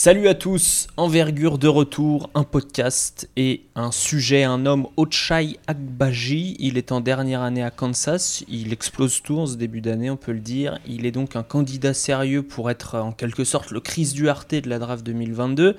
Salut 0.00 0.28
à 0.28 0.34
tous, 0.36 0.86
Envergure 0.96 1.58
de 1.58 1.66
retour, 1.66 2.30
un 2.36 2.44
podcast 2.44 3.28
et 3.34 3.62
un 3.74 3.90
sujet, 3.90 4.44
un 4.44 4.64
homme, 4.64 4.86
Ochai 4.96 5.58
Agbaji. 5.66 6.54
Il 6.60 6.78
est 6.78 6.92
en 6.92 7.00
dernière 7.00 7.40
année 7.42 7.64
à 7.64 7.72
Kansas, 7.72 8.44
il 8.46 8.72
explose 8.72 9.20
tout 9.22 9.40
en 9.40 9.46
ce 9.46 9.56
début 9.56 9.80
d'année, 9.80 10.08
on 10.08 10.16
peut 10.16 10.30
le 10.30 10.38
dire. 10.38 10.78
Il 10.86 11.04
est 11.04 11.10
donc 11.10 11.34
un 11.34 11.42
candidat 11.42 11.94
sérieux 11.94 12.44
pour 12.44 12.70
être 12.70 12.94
en 12.94 13.10
quelque 13.10 13.42
sorte 13.42 13.72
le 13.72 13.80
Chris 13.80 14.12
Duarte 14.14 14.54
de 14.54 14.68
la 14.70 14.78
draft 14.78 15.04
2022, 15.04 15.76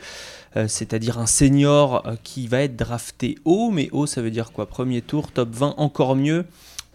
euh, 0.57 0.67
c'est-à-dire 0.67 1.17
un 1.17 1.25
senior 1.25 2.05
euh, 2.05 2.15
qui 2.21 2.47
va 2.47 2.63
être 2.63 2.75
drafté 2.75 3.37
haut, 3.45 3.71
mais 3.71 3.87
haut 3.93 4.05
ça 4.05 4.21
veut 4.21 4.31
dire 4.31 4.51
quoi? 4.51 4.65
Premier 4.65 5.01
tour, 5.01 5.31
top 5.31 5.55
20, 5.55 5.75
encore 5.77 6.17
mieux. 6.17 6.43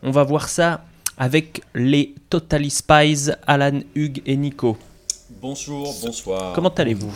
On 0.02 0.11
va 0.11 0.25
voir 0.25 0.50
ça 0.50 0.84
avec 1.16 1.62
les 1.75 2.14
Totally 2.29 2.68
Spies, 2.68 3.30
Alan, 3.46 3.80
Hugues 3.95 4.20
et 4.27 4.36
Nico. 4.36 4.77
Bonjour, 5.48 5.95
bonsoir. 6.02 6.54
Comment 6.54 6.70
allez-vous 6.70 7.12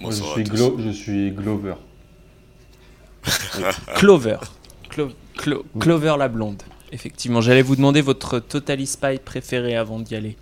Moi, 0.00 0.10
je, 0.10 0.22
suis 0.22 0.44
Glo 0.44 0.76
je 0.78 0.90
suis 0.90 1.30
Glover. 1.30 1.76
Clover. 3.94 4.36
Clo- 4.90 5.12
Clo- 5.38 5.64
Clover 5.80 6.16
la 6.18 6.28
blonde. 6.28 6.62
Effectivement, 6.92 7.40
j'allais 7.40 7.62
vous 7.62 7.74
demander 7.74 8.02
votre 8.02 8.38
Totally 8.38 8.86
Spy 8.86 9.18
préféré 9.24 9.76
avant 9.76 9.98
d'y 9.98 10.14
aller. 10.14 10.36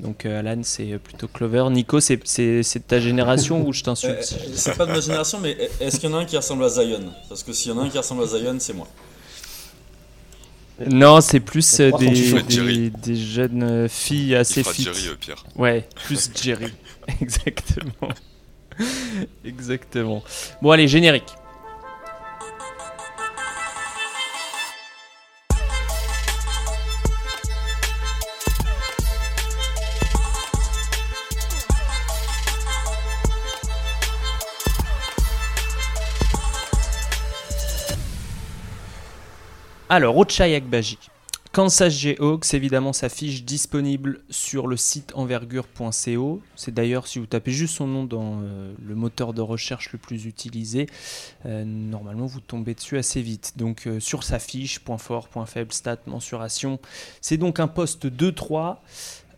Donc 0.00 0.26
euh, 0.26 0.40
Alan, 0.40 0.60
c'est 0.64 0.98
plutôt 0.98 1.28
Clover. 1.28 1.64
Nico, 1.70 1.98
c'est, 2.00 2.18
de 2.18 2.78
ta 2.86 3.00
génération 3.00 3.66
ou 3.66 3.72
je 3.72 3.80
Euh, 3.80 3.84
t'insulte 3.84 4.22
c'est 4.54 4.76
pas 4.76 4.84
de 4.84 4.92
ma 4.92 5.00
génération, 5.00 5.40
mais 5.40 5.56
est-ce 5.80 5.98
qu'il 5.98 6.10
y 6.10 6.12
en 6.12 6.16
a 6.18 6.20
un 6.20 6.24
qui 6.26 6.36
ressemble 6.36 6.64
à 6.64 6.68
Zion? 6.68 7.10
Parce 7.30 7.42
que 7.42 7.54
s'il 7.54 7.72
y 7.72 7.74
en 7.74 7.78
a 7.78 7.84
un 7.84 7.88
qui 7.88 7.96
ressemble 7.96 8.22
à 8.22 8.26
Zion, 8.26 8.56
c'est 8.58 8.74
moi. 8.74 8.86
Non, 10.86 11.20
c'est 11.20 11.40
plus 11.40 11.80
euh, 11.80 11.92
des, 11.98 12.90
des, 12.90 13.16
jeunes 13.16 13.62
euh, 13.62 13.88
filles 13.88 14.30
Il 14.30 14.34
assez 14.34 14.62
fera 14.62 14.74
fit. 14.74 14.82
Jerry, 14.82 15.16
Pierre. 15.20 15.44
Ouais, 15.56 15.88
plus 16.04 16.30
Jerry. 16.34 16.72
Exactement. 17.20 18.12
Exactement. 19.44 20.22
Bon, 20.60 20.70
allez, 20.72 20.88
générique. 20.88 21.32
Alors, 39.96 40.16
Ochai 40.16 40.56
Agbaji. 40.56 40.98
Kansas 41.52 41.92
Jayhawks, 41.92 42.52
évidemment, 42.52 42.92
sa 42.92 43.08
fiche 43.08 43.44
disponible 43.44 44.22
sur 44.28 44.66
le 44.66 44.76
site 44.76 45.12
envergure.co. 45.14 46.42
C'est 46.56 46.74
d'ailleurs, 46.74 47.06
si 47.06 47.20
vous 47.20 47.26
tapez 47.26 47.52
juste 47.52 47.76
son 47.76 47.86
nom 47.86 48.02
dans 48.02 48.40
euh, 48.42 48.74
le 48.84 48.94
moteur 48.96 49.32
de 49.32 49.40
recherche 49.40 49.92
le 49.92 50.00
plus 50.00 50.26
utilisé, 50.26 50.88
euh, 51.46 51.62
normalement 51.64 52.26
vous 52.26 52.40
tombez 52.40 52.74
dessus 52.74 52.98
assez 52.98 53.22
vite. 53.22 53.52
Donc 53.54 53.86
euh, 53.86 54.00
sur 54.00 54.24
sa 54.24 54.40
fiche, 54.40 54.80
point 54.80 54.98
fort, 54.98 55.28
point 55.28 55.46
faible, 55.46 55.72
stat, 55.72 55.98
mensuration. 56.06 56.80
C'est 57.20 57.36
donc 57.36 57.60
un 57.60 57.68
poste 57.68 58.06
2-3. 58.06 58.78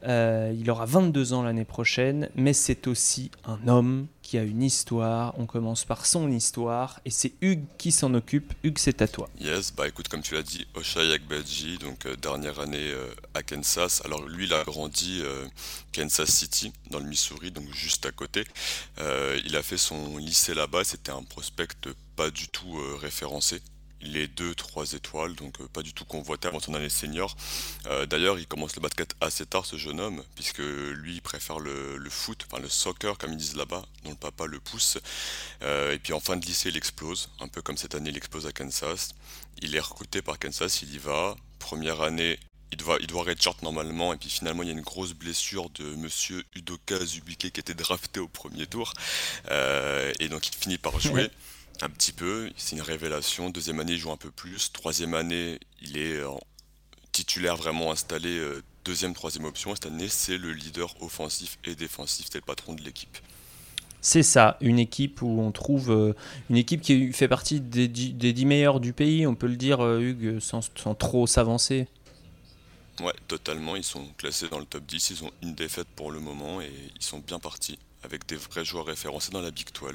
Euh, 0.04 0.54
il 0.58 0.70
aura 0.70 0.86
22 0.86 1.32
ans 1.32 1.42
l'année 1.42 1.64
prochaine, 1.64 2.28
mais 2.36 2.52
c'est 2.52 2.86
aussi 2.86 3.30
un 3.44 3.66
homme 3.68 4.06
qui 4.26 4.38
a 4.38 4.42
une 4.42 4.62
histoire. 4.62 5.38
On 5.38 5.46
commence 5.46 5.84
par 5.84 6.04
son 6.04 6.30
histoire 6.32 7.00
et 7.04 7.10
c'est 7.10 7.32
Hugues 7.40 7.64
qui 7.78 7.92
s'en 7.92 8.12
occupe. 8.14 8.52
Hugues, 8.64 8.78
c'est 8.78 9.00
à 9.00 9.06
toi. 9.06 9.28
Yes, 9.40 9.72
bah 9.72 9.86
écoute, 9.86 10.08
comme 10.08 10.22
tu 10.22 10.34
l'as 10.34 10.42
dit, 10.42 10.66
Oshai 10.74 11.12
Agbaji, 11.12 11.78
donc 11.78 12.06
euh, 12.06 12.16
dernière 12.16 12.58
année 12.58 12.90
euh, 12.90 13.14
à 13.34 13.44
Kansas. 13.44 14.02
Alors 14.04 14.26
lui, 14.26 14.46
il 14.46 14.52
a 14.52 14.64
grandi 14.64 15.20
euh, 15.22 15.46
Kansas 15.92 16.28
City, 16.28 16.72
dans 16.90 16.98
le 16.98 17.06
Missouri, 17.06 17.52
donc 17.52 17.72
juste 17.72 18.04
à 18.06 18.10
côté. 18.10 18.44
Il 19.44 19.56
a 19.56 19.62
fait 19.62 19.76
son 19.76 20.16
lycée 20.16 20.54
là-bas, 20.54 20.82
c'était 20.82 21.12
un 21.12 21.22
prospect 21.22 21.68
pas 22.16 22.30
du 22.30 22.48
tout 22.48 22.76
référencé. 23.00 23.60
Il 24.02 24.16
est 24.16 24.38
2-3 24.38 24.94
étoiles, 24.94 25.34
donc 25.34 25.60
euh, 25.60 25.68
pas 25.68 25.82
du 25.82 25.94
tout 25.94 26.04
convoité 26.04 26.48
avant 26.48 26.60
son 26.60 26.74
année 26.74 26.88
senior. 26.88 27.34
Euh, 27.86 28.04
D'ailleurs, 28.06 28.38
il 28.38 28.46
commence 28.46 28.76
le 28.76 28.82
basket 28.82 29.14
assez 29.20 29.46
tard, 29.46 29.64
ce 29.64 29.76
jeune 29.76 30.00
homme, 30.00 30.22
puisque 30.34 30.58
lui, 30.58 31.14
il 31.14 31.22
préfère 31.22 31.58
le, 31.58 31.98
foot, 32.10 32.44
enfin 32.46 32.60
le 32.60 32.68
soccer, 32.68 33.16
comme 33.16 33.32
ils 33.32 33.38
disent 33.38 33.56
là-bas, 33.56 33.84
dont 34.04 34.10
le 34.10 34.16
papa 34.16 34.46
le 34.46 34.60
pousse. 34.60 34.98
Euh, 35.62 35.92
et 35.92 35.98
puis 35.98 36.12
en 36.12 36.20
fin 36.20 36.36
de 36.36 36.44
lycée, 36.44 36.68
il 36.68 36.76
explose, 36.76 37.30
un 37.40 37.48
peu 37.48 37.62
comme 37.62 37.76
cette 37.76 37.94
année, 37.94 38.10
il 38.10 38.16
explose 38.16 38.46
à 38.46 38.52
Kansas. 38.52 39.14
Il 39.62 39.74
est 39.74 39.80
recruté 39.80 40.20
par 40.20 40.38
Kansas, 40.38 40.82
il 40.82 40.94
y 40.94 40.98
va. 40.98 41.34
Première 41.58 42.02
année, 42.02 42.38
il 42.72 42.78
doit, 42.78 42.98
il 43.00 43.06
doit 43.06 43.22
redshirt 43.22 43.62
normalement, 43.62 44.12
et 44.12 44.18
puis 44.18 44.28
finalement, 44.28 44.62
il 44.62 44.66
y 44.66 44.72
a 44.72 44.74
une 44.74 44.82
grosse 44.82 45.14
blessure 45.14 45.70
de 45.70 45.84
monsieur 45.96 46.44
Udoka 46.54 47.02
Zubike 47.04 47.50
qui 47.50 47.60
était 47.60 47.74
drafté 47.74 48.20
au 48.20 48.28
premier 48.28 48.66
tour. 48.66 48.92
Et 49.50 50.28
donc, 50.28 50.46
il 50.48 50.54
finit 50.54 50.78
par 50.78 51.00
jouer 51.00 51.30
un 51.82 51.88
petit 51.90 52.12
peu. 52.12 52.50
C'est 52.56 52.76
une 52.76 52.82
révélation. 52.82 53.50
Deuxième 53.50 53.80
année, 53.80 53.92
il 53.92 53.98
joue 53.98 54.10
un 54.12 54.16
peu 54.16 54.30
plus. 54.30 54.72
Troisième 54.72 55.14
année, 55.14 55.58
il 55.82 55.96
est 55.98 56.22
en 56.24 56.40
titulaire 57.12 57.56
vraiment 57.56 57.90
installé. 57.92 58.38
euh, 58.38 58.62
Deuxième, 58.84 59.14
troisième 59.14 59.44
option. 59.46 59.74
Cette 59.74 59.86
année, 59.86 60.08
c'est 60.08 60.38
le 60.38 60.52
leader 60.52 60.94
offensif 61.02 61.58
et 61.64 61.74
défensif. 61.74 62.26
C'est 62.30 62.38
le 62.38 62.44
patron 62.44 62.74
de 62.74 62.82
l'équipe. 62.82 63.18
C'est 64.00 64.22
ça, 64.22 64.56
une 64.60 64.78
équipe 64.78 65.20
où 65.22 65.40
on 65.40 65.50
trouve 65.50 65.90
euh, 65.90 66.12
une 66.48 66.56
équipe 66.56 66.80
qui 66.82 67.12
fait 67.12 67.26
partie 67.26 67.60
des 67.60 67.88
dix, 67.88 68.12
des 68.12 68.44
meilleurs 68.44 68.78
du 68.78 68.92
pays, 68.92 69.26
on 69.26 69.34
peut 69.34 69.48
le 69.48 69.56
dire, 69.56 69.80
euh, 69.84 69.98
Hugues, 69.98 70.38
sans, 70.38 70.60
sans 70.76 70.94
trop 70.94 71.26
s'avancer. 71.26 71.88
Ouais, 73.00 73.12
totalement. 73.28 73.74
Ils 73.76 73.84
sont 73.84 74.06
classés 74.16 74.48
dans 74.48 74.58
le 74.60 74.64
top 74.64 74.84
10. 74.86 75.10
Ils 75.10 75.24
ont 75.24 75.30
une 75.42 75.54
défaite 75.54 75.88
pour 75.96 76.12
le 76.12 76.20
moment 76.20 76.60
et 76.60 76.70
ils 76.94 77.02
sont 77.02 77.18
bien 77.18 77.38
partis 77.40 77.78
avec 78.02 78.26
des 78.26 78.36
vrais 78.36 78.64
joueurs 78.64 78.86
référencés 78.86 79.32
dans 79.32 79.40
la 79.40 79.50
Big 79.50 79.66
12, 79.72 79.90
euh, 79.90 79.94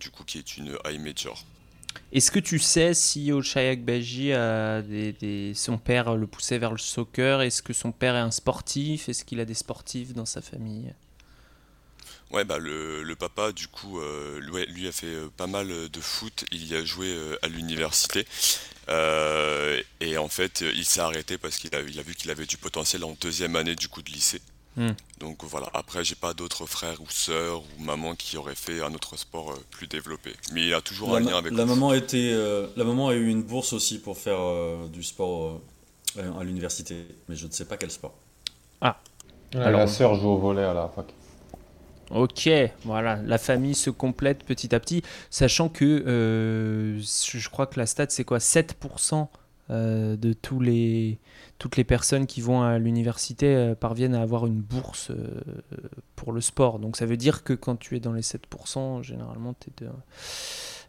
du 0.00 0.10
coup, 0.10 0.24
qui 0.24 0.38
est 0.38 0.56
une 0.56 0.76
high 0.86 1.00
major. 1.00 1.44
Est-ce 2.12 2.30
que 2.30 2.38
tu 2.40 2.58
sais 2.58 2.94
si 2.94 3.32
Ochai 3.32 3.68
Agbaji 3.68 4.32
a 4.32 4.82
des, 4.82 5.12
des- 5.12 5.54
son 5.54 5.78
père 5.78 6.14
le 6.16 6.26
poussait 6.26 6.58
vers 6.58 6.72
le 6.72 6.78
soccer? 6.78 7.42
Est-ce 7.42 7.62
que 7.62 7.72
son 7.72 7.92
père 7.92 8.14
est 8.16 8.20
un 8.20 8.30
sportif? 8.30 9.08
Est-ce 9.08 9.24
qu'il 9.24 9.40
a 9.40 9.44
des 9.44 9.54
sportifs 9.54 10.12
dans 10.12 10.26
sa 10.26 10.42
famille? 10.42 10.92
Ouais, 12.30 12.44
bah 12.44 12.58
le, 12.58 13.02
le 13.02 13.16
papa, 13.16 13.52
du 13.52 13.68
coup, 13.68 14.00
euh, 14.00 14.40
lui, 14.40 14.66
lui 14.66 14.88
a 14.88 14.92
fait 14.92 15.06
euh, 15.06 15.28
pas 15.36 15.46
mal 15.46 15.88
de 15.88 16.00
foot. 16.00 16.44
Il 16.52 16.66
y 16.66 16.74
a 16.74 16.84
joué 16.84 17.08
euh, 17.08 17.38
à 17.42 17.48
l'université. 17.48 18.26
Euh, 18.88 19.82
et 20.00 20.18
en 20.18 20.28
fait, 20.28 20.62
euh, 20.62 20.72
il 20.74 20.84
s'est 20.84 21.00
arrêté 21.00 21.38
parce 21.38 21.56
qu'il 21.58 21.74
a, 21.74 21.80
il 21.82 21.98
a 21.98 22.02
vu 22.02 22.14
qu'il 22.14 22.30
avait 22.30 22.46
du 22.46 22.56
potentiel 22.56 23.04
en 23.04 23.16
deuxième 23.20 23.56
année 23.56 23.76
du 23.76 23.88
coup 23.88 24.02
de 24.02 24.10
lycée. 24.10 24.40
Hmm. 24.76 24.92
Donc 25.20 25.42
voilà, 25.44 25.68
après, 25.72 26.04
j'ai 26.04 26.14
pas 26.14 26.34
d'autres 26.34 26.66
frères 26.66 27.00
ou 27.00 27.08
sœurs 27.08 27.62
ou 27.62 27.82
maman 27.82 28.14
qui 28.14 28.36
auraient 28.36 28.54
fait 28.54 28.82
un 28.82 28.92
autre 28.92 29.16
sport 29.16 29.52
euh, 29.52 29.64
plus 29.70 29.86
développé. 29.86 30.34
Mais 30.52 30.66
il 30.66 30.74
a 30.74 30.82
toujours 30.82 31.12
La, 31.12 31.16
un 31.16 31.20
lien 31.20 31.38
avec 31.38 31.52
la 31.52 31.64
le 31.64 31.66
maman 31.66 31.94
était, 31.94 32.30
euh, 32.32 32.66
la 32.76 32.84
maman 32.84 33.08
a 33.08 33.14
eu 33.14 33.28
une 33.28 33.42
bourse 33.42 33.72
aussi 33.72 33.98
pour 33.98 34.18
faire 34.18 34.38
euh, 34.38 34.86
du 34.88 35.02
sport 35.02 35.60
euh, 36.18 36.38
à 36.38 36.44
l'université, 36.44 37.06
mais 37.28 37.36
je 37.36 37.46
ne 37.46 37.52
sais 37.52 37.64
pas 37.64 37.76
quel 37.76 37.90
sport. 37.90 38.14
Alors, 39.54 39.80
la 39.80 39.86
sœur 39.86 40.14
joue 40.16 40.28
au 40.28 40.38
volet 40.38 40.64
à 40.64 40.74
la 40.74 40.88
fac. 40.88 41.06
Ok, 42.10 42.48
voilà, 42.84 43.16
la 43.24 43.38
famille 43.38 43.74
se 43.74 43.90
complète 43.90 44.44
petit 44.44 44.74
à 44.74 44.80
petit, 44.80 45.02
sachant 45.30 45.68
que 45.68 45.84
euh, 45.84 47.00
je 47.00 47.38
je 47.38 47.48
crois 47.50 47.66
que 47.66 47.80
la 47.80 47.86
stat 47.86 48.06
c'est 48.10 48.24
quoi? 48.24 48.38
7% 48.38 49.26
euh, 49.70 50.16
de 50.16 50.32
tous 50.32 50.60
les, 50.60 51.18
toutes 51.58 51.76
les 51.76 51.84
personnes 51.84 52.26
qui 52.26 52.40
vont 52.40 52.62
à 52.62 52.78
l'université 52.78 53.54
euh, 53.54 53.74
parviennent 53.74 54.14
à 54.14 54.20
avoir 54.22 54.46
une 54.46 54.60
bourse 54.60 55.10
euh, 55.10 55.40
pour 56.14 56.32
le 56.32 56.40
sport. 56.40 56.78
Donc 56.78 56.96
ça 56.96 57.06
veut 57.06 57.16
dire 57.16 57.44
que 57.44 57.52
quand 57.52 57.76
tu 57.76 57.96
es 57.96 58.00
dans 58.00 58.12
les 58.12 58.22
7%, 58.22 59.02
généralement 59.02 59.54
t'es 59.54 59.70
de- 59.84 59.90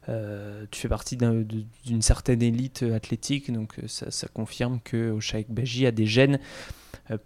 euh, 0.10 0.66
tu 0.72 0.80
fais 0.80 0.88
partie 0.90 1.18
d'une 1.18 2.02
certaine 2.02 2.42
élite 2.42 2.84
athlétique, 2.84 3.52
donc 3.52 3.76
ça, 3.88 4.28
confirme 4.34 4.80
que 4.82 5.12
Oshai 5.12 5.46
Baji 5.50 5.86
a 5.86 5.92
des 5.92 6.06
gènes 6.06 6.40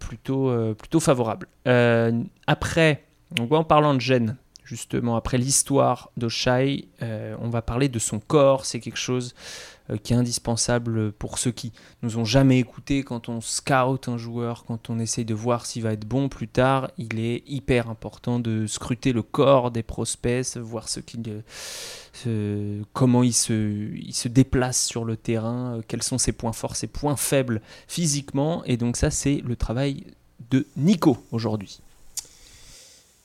plutôt, 0.00 0.52
plutôt 0.74 0.98
favorables. 0.98 1.46
Après, 2.46 3.04
en 3.50 3.64
parlant 3.64 3.94
de 3.94 4.00
gènes, 4.00 4.36
justement, 4.64 5.16
après 5.16 5.38
l'histoire 5.38 6.10
d'Oshai, 6.16 6.88
euh, 7.02 7.36
on 7.40 7.48
va 7.48 7.62
parler 7.62 7.88
de 7.88 7.98
son 7.98 8.20
corps. 8.20 8.64
C'est 8.64 8.80
quelque 8.80 8.98
chose 8.98 9.34
euh, 9.90 9.96
qui 9.96 10.12
est 10.12 10.16
indispensable 10.16 11.10
pour 11.12 11.38
ceux 11.38 11.50
qui 11.50 11.72
nous 12.02 12.16
ont 12.16 12.24
jamais 12.24 12.58
écoutés 12.58 13.02
quand 13.02 13.28
on 13.28 13.40
scout 13.40 14.08
un 14.08 14.16
joueur, 14.16 14.64
quand 14.64 14.90
on 14.90 14.98
essaye 15.00 15.24
de 15.24 15.34
voir 15.34 15.66
s'il 15.66 15.82
va 15.82 15.92
être 15.92 16.06
bon 16.06 16.28
plus 16.28 16.46
tard. 16.46 16.90
Il 16.98 17.18
est 17.18 17.42
hyper 17.48 17.90
important 17.90 18.38
de 18.38 18.66
scruter 18.66 19.12
le 19.12 19.22
corps 19.22 19.72
des 19.72 19.82
prospects, 19.82 20.56
voir 20.56 20.88
ce 20.88 21.00
qu'il, 21.00 21.42
euh, 22.26 22.82
comment 22.92 23.24
il 23.24 23.32
se, 23.32 23.92
il 23.94 24.14
se 24.14 24.28
déplace 24.28 24.84
sur 24.84 25.04
le 25.04 25.16
terrain, 25.16 25.78
euh, 25.78 25.82
quels 25.86 26.02
sont 26.04 26.18
ses 26.18 26.32
points 26.32 26.52
forts, 26.52 26.76
ses 26.76 26.86
points 26.86 27.16
faibles 27.16 27.60
physiquement. 27.88 28.62
Et 28.64 28.76
donc 28.76 28.96
ça, 28.96 29.10
c'est 29.10 29.42
le 29.44 29.56
travail 29.56 30.04
de 30.50 30.66
Nico 30.76 31.18
aujourd'hui. 31.32 31.80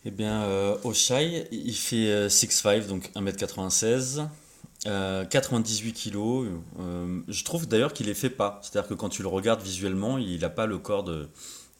Eh 0.08 0.12
bien, 0.12 0.44
euh, 0.44 0.78
Oshai, 0.86 1.50
il 1.52 1.76
fait 1.76 2.10
euh, 2.10 2.30
6'5", 2.30 2.88
donc 2.88 3.12
1m96, 3.14 4.26
euh, 4.86 5.26
98 5.26 5.92
kg. 5.92 6.16
euh, 6.80 7.20
je 7.28 7.44
trouve 7.44 7.68
d'ailleurs 7.68 7.92
qu'il 7.92 8.06
les 8.06 8.14
fait 8.14 8.30
pas. 8.30 8.62
C'est-à-dire 8.64 8.88
que 8.88 8.94
quand 8.94 9.10
tu 9.10 9.22
le 9.22 9.28
regardes 9.28 9.62
visuellement, 9.62 10.18
il 10.18 10.40
n'a 10.40 10.50
pas 10.50 10.66
le 10.66 10.78
corps 10.78 11.04
de, 11.04 11.28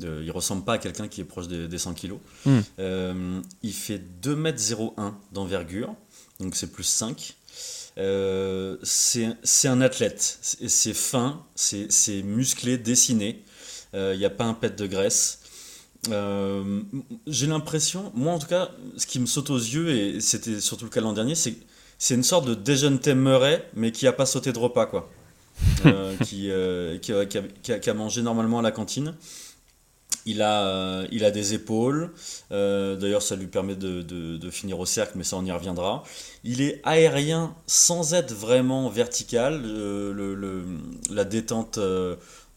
de, 0.02 0.22
il 0.26 0.32
ressemble 0.32 0.66
pas 0.66 0.74
à 0.74 0.78
quelqu'un 0.78 1.08
qui 1.08 1.22
est 1.22 1.24
proche 1.24 1.48
des, 1.48 1.78
100 1.78 1.94
kg. 1.94 2.16
Hmm. 2.46 2.60
Euh, 2.80 3.42
il 3.64 3.74
fait 3.74 4.02
2m01 4.22 5.14
d'envergure, 5.32 5.96
donc 6.42 6.58
c'est 6.58 6.74
plus 6.74 6.84
5. 6.84 7.34
Euh, 7.98 8.76
c'est 8.84 9.70
un 9.70 9.80
athlète, 9.80 10.40
c'est 10.42 10.94
fin, 10.94 11.46
c'est 11.56 12.24
musclé, 12.24 12.78
dessiné, 12.78 13.42
il 13.94 14.18
n'y 14.18 14.26
a 14.26 14.30
pas 14.30 14.44
un 14.44 14.54
pet 14.54 14.76
de 14.76 14.86
graisse. 14.86 15.40
J'ai 16.06 17.48
l'impression, 17.48 18.12
moi 18.16 18.34
en 18.34 18.40
tout 18.40 18.48
cas, 18.48 18.72
ce 18.98 19.06
qui 19.06 19.20
me 19.20 19.26
saute 19.26 19.50
aux 19.50 19.58
yeux, 19.58 19.90
et 19.90 20.22
c'était 20.22 20.60
surtout 20.60 20.86
le 20.86 20.92
cas 20.92 21.02
l'an 21.02 21.14
dernier, 21.14 21.36
c'est 21.36 21.56
c'est 21.98 22.14
une 22.14 22.24
sorte 22.24 22.48
de 22.48 22.54
déjeuner 22.54 23.16
Murray, 23.16 23.68
mais 23.74 23.92
qui 23.92 24.08
a 24.08 24.14
pas 24.14 24.26
sauté 24.26 24.54
de 24.54 24.60
repas, 24.60 24.86
quoi. 24.86 25.10
Euh, 25.88 26.16
qui, 26.24 26.52
euh, 26.52 27.00
qui, 27.00 27.90
a, 27.90 27.94
mangé 27.96 28.22
normalement 28.22 28.60
à 28.60 28.62
la 28.62 28.72
cantine. 28.72 29.16
Il 30.28 30.44
a, 30.44 30.68
euh, 30.68 31.08
il 31.12 31.26
a 31.26 31.32
des 31.32 31.56
épaules, 31.56 32.14
d'ailleurs 32.52 33.24
ça 33.24 33.36
lui 33.36 33.48
permet 33.48 33.76
de, 33.76 34.02
de, 34.04 34.50
finir 34.52 34.80
au 34.80 34.86
cercle, 34.86 35.14
mais 35.16 35.24
ça 35.24 35.36
on 35.36 35.46
y 35.46 35.52
reviendra. 35.52 36.04
Il 36.44 36.62
est 36.62 36.80
aérien 36.84 37.56
sans 37.66 38.14
être 38.14 38.34
vraiment 38.34 38.88
vertical. 38.90 39.64
Le, 39.64 40.36
le, 40.36 40.64
la 41.10 41.24
détente 41.24 41.80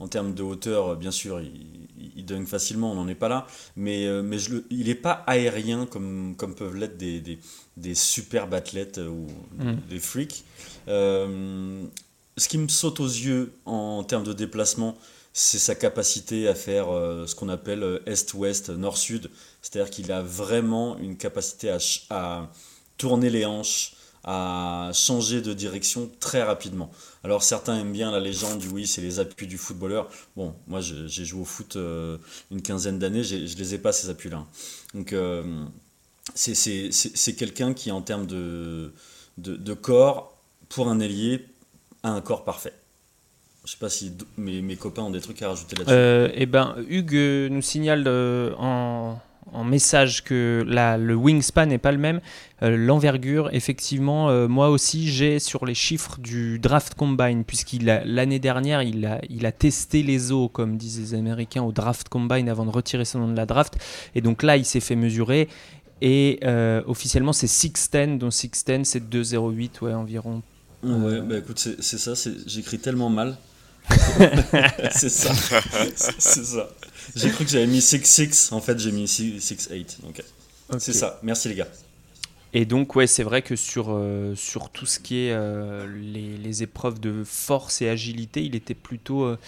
en 0.00 0.08
termes 0.08 0.34
de 0.34 0.42
hauteur, 0.42 0.96
bien 0.96 1.12
sûr, 1.12 1.40
il, 1.40 1.88
il 2.16 2.24
dunk 2.24 2.46
facilement, 2.46 2.90
on 2.90 2.96
n'en 2.96 3.08
est 3.08 3.14
pas 3.14 3.28
là, 3.28 3.46
mais, 3.76 4.08
mais 4.22 4.38
je 4.38 4.54
le, 4.54 4.64
il 4.70 4.86
n'est 4.86 4.94
pas 4.94 5.22
aérien 5.26 5.86
comme, 5.86 6.34
comme 6.36 6.54
peuvent 6.54 6.74
l'être 6.74 6.96
des, 6.96 7.20
des, 7.20 7.38
des 7.76 7.94
superbes 7.94 8.54
athlètes 8.54 8.98
ou 8.98 9.26
mm. 9.62 9.74
des 9.88 9.98
freaks 9.98 10.44
ce 12.40 12.48
qui 12.48 12.58
me 12.58 12.68
saute 12.68 13.00
aux 13.00 13.06
yeux 13.06 13.52
en 13.66 14.02
termes 14.02 14.24
de 14.24 14.32
déplacement, 14.32 14.96
c'est 15.32 15.58
sa 15.58 15.74
capacité 15.74 16.48
à 16.48 16.54
faire 16.54 16.88
euh, 16.88 17.26
ce 17.26 17.34
qu'on 17.34 17.48
appelle 17.48 17.82
euh, 17.82 18.02
est-ouest, 18.06 18.70
nord-sud. 18.70 19.30
C'est-à-dire 19.62 19.90
qu'il 19.90 20.10
a 20.10 20.22
vraiment 20.22 20.98
une 20.98 21.16
capacité 21.16 21.76
à, 22.08 22.50
tourner 22.96 23.30
les 23.30 23.44
hanches, 23.44 23.94
à 24.24 24.90
changer 24.92 25.40
de 25.40 25.52
direction 25.52 26.10
très 26.18 26.42
rapidement. 26.42 26.90
Alors 27.22 27.42
certains 27.42 27.78
aiment 27.78 27.92
bien 27.92 28.10
la 28.10 28.20
légende 28.20 28.58
du 28.58 28.68
oui, 28.68 28.86
c'est 28.86 29.02
les 29.02 29.20
appuis 29.20 29.46
du 29.46 29.58
footballeur. 29.58 30.08
Bon, 30.36 30.54
moi 30.66 30.80
j'ai 30.80 31.24
joué 31.24 31.42
au 31.42 31.44
foot 31.44 31.76
euh, 31.76 32.16
une 32.50 32.62
quinzaine 32.62 32.98
d'années, 32.98 33.22
je 33.22 33.36
ne 33.36 33.58
les 33.58 33.74
ai 33.74 33.78
pas 33.78 33.92
ces 33.92 34.08
appuis-là. 34.08 34.46
Donc 34.94 35.14
c'est 36.34 37.36
quelqu'un 37.36 37.74
qui 37.74 37.90
en 37.90 38.02
termes 38.02 38.26
de, 38.26 38.92
de, 39.38 39.74
corps, 39.74 40.36
pour 40.68 40.88
un 40.88 41.00
ailier, 41.00 41.46
a 42.02 42.10
un 42.10 42.20
corps 42.20 42.44
parfait. 42.44 42.74
Je 43.64 43.72
sais 43.72 43.78
pas 43.78 43.90
si 43.90 44.12
mes, 44.38 44.76
copains 44.76 45.02
ont 45.02 45.10
des 45.10 45.20
trucs 45.20 45.42
à 45.42 45.48
rajouter 45.48 45.76
là-dessus. 45.76 45.94
Euh, 45.94 46.30
eh 46.34 46.46
ben, 46.46 46.76
Hugues 46.88 47.14
euh, 47.14 47.48
nous 47.50 47.60
signale 47.60 48.04
euh, 48.06 48.54
en, 48.56 49.20
en, 49.52 49.64
message 49.64 50.24
que 50.24 50.64
la, 50.66 50.96
le 50.96 51.14
wingspan 51.14 51.66
n'est 51.66 51.78
pas 51.78 51.92
le 51.92 51.98
même. 51.98 52.20
L'envergure, 52.62 53.48
effectivement, 53.52 54.48
moi 54.48 54.68
aussi, 54.68 55.08
j'ai 55.08 55.38
sur 55.38 55.64
les 55.64 55.74
chiffres 55.74 56.18
du 56.18 56.58
draft 56.58 56.94
combine, 56.94 57.42
puisqu'il 57.44 57.86
l'année 57.86 58.38
dernière, 58.38 58.82
il 58.82 59.06
a, 59.06 59.20
il 59.30 59.46
a 59.46 59.52
testé 59.52 60.02
les 60.02 60.30
os, 60.30 60.50
comme 60.52 60.76
disent 60.76 61.00
les 61.00 61.14
Américains, 61.14 61.62
au 61.62 61.72
draft 61.72 62.10
combine 62.10 62.50
avant 62.50 62.66
de 62.66 62.70
retirer 62.70 63.06
son 63.06 63.20
nom 63.20 63.28
de 63.28 63.36
la 63.36 63.46
draft. 63.46 63.78
Et 64.14 64.20
donc 64.20 64.42
là, 64.42 64.58
il 64.58 64.64
s'est 64.66 64.80
fait 64.80 64.96
mesurer. 64.96 65.48
Et 66.02 66.40
officiellement, 66.86 67.32
c'est 67.32 67.46
6'10, 67.46 68.18
donc 68.18 68.32
6'10, 68.32 68.84
c'est 68.84 69.08
2,08 69.08 69.82
ouais, 69.82 69.94
environ 69.94 70.42
Ouais, 70.82 71.20
bah 71.20 71.38
écoute, 71.38 71.58
c'est 71.58 71.98
ça, 71.98 72.12
j'écris 72.46 72.78
tellement 72.78 73.10
mal. 73.10 73.36
c'est 74.92 75.08
ça, 75.08 75.32
c'est 75.96 76.44
ça. 76.44 76.68
J'ai 77.14 77.30
cru 77.30 77.44
que 77.44 77.50
j'avais 77.50 77.66
mis 77.66 77.80
6-6, 77.80 78.54
en 78.54 78.60
fait 78.60 78.78
j'ai 78.78 78.92
mis 78.92 79.04
6-8. 79.04 80.00
Donc 80.02 80.22
c'est 80.78 80.92
ça, 80.92 81.18
merci 81.22 81.48
les 81.48 81.56
gars. 81.56 81.68
Et 82.52 82.64
donc, 82.64 82.96
ouais, 82.96 83.06
c'est 83.06 83.22
vrai 83.22 83.42
que 83.42 83.54
sur, 83.54 83.90
euh, 83.90 84.34
sur 84.34 84.70
tout 84.70 84.84
ce 84.84 84.98
qui 84.98 85.18
est 85.18 85.30
euh, 85.30 85.86
les, 85.86 86.36
les, 86.36 86.62
épreuves 86.64 86.98
de 86.98 87.22
force 87.22 87.80
et 87.80 87.88
agilité, 87.88 88.42
il 88.42 88.56
était 88.56 88.74
plutôt. 88.74 89.22
Euh, 89.22 89.38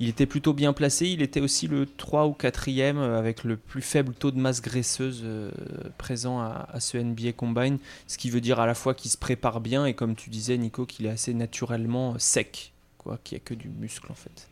il 0.00 0.08
était 0.08 0.26
plutôt 0.26 0.54
bien 0.54 0.72
placé. 0.72 1.08
Il 1.08 1.20
était 1.20 1.40
aussi 1.40 1.68
le 1.68 1.84
3 1.84 2.26
ou 2.26 2.32
4e 2.32 2.96
euh, 2.96 3.18
avec 3.18 3.44
le 3.44 3.58
plus 3.58 3.82
faible 3.82 4.14
taux 4.14 4.30
de 4.30 4.38
masse 4.38 4.62
graisseuse 4.62 5.20
euh, 5.24 5.50
présent 5.98 6.40
à, 6.40 6.80
ce 6.80 6.96
NBA 6.96 7.32
Combine. 7.32 7.78
Ce 8.06 8.16
qui 8.16 8.30
veut 8.30 8.40
dire 8.40 8.58
à 8.60 8.66
la 8.66 8.74
fois 8.74 8.94
qu'il 8.94 9.10
se 9.10 9.18
prépare 9.18 9.60
bien 9.60 9.84
et 9.84 9.92
comme 9.92 10.16
tu 10.16 10.30
disais, 10.30 10.56
Nico, 10.56 10.86
qu'il 10.86 11.04
est 11.04 11.10
assez 11.10 11.34
naturellement 11.34 12.18
sec, 12.18 12.72
quoi, 13.02 13.18
qu'il 13.22 13.36
a 13.36 13.40
que 13.40 13.54
du 13.54 13.68
muscle 13.68 14.10
en 14.10 14.14
fait. 14.14 14.48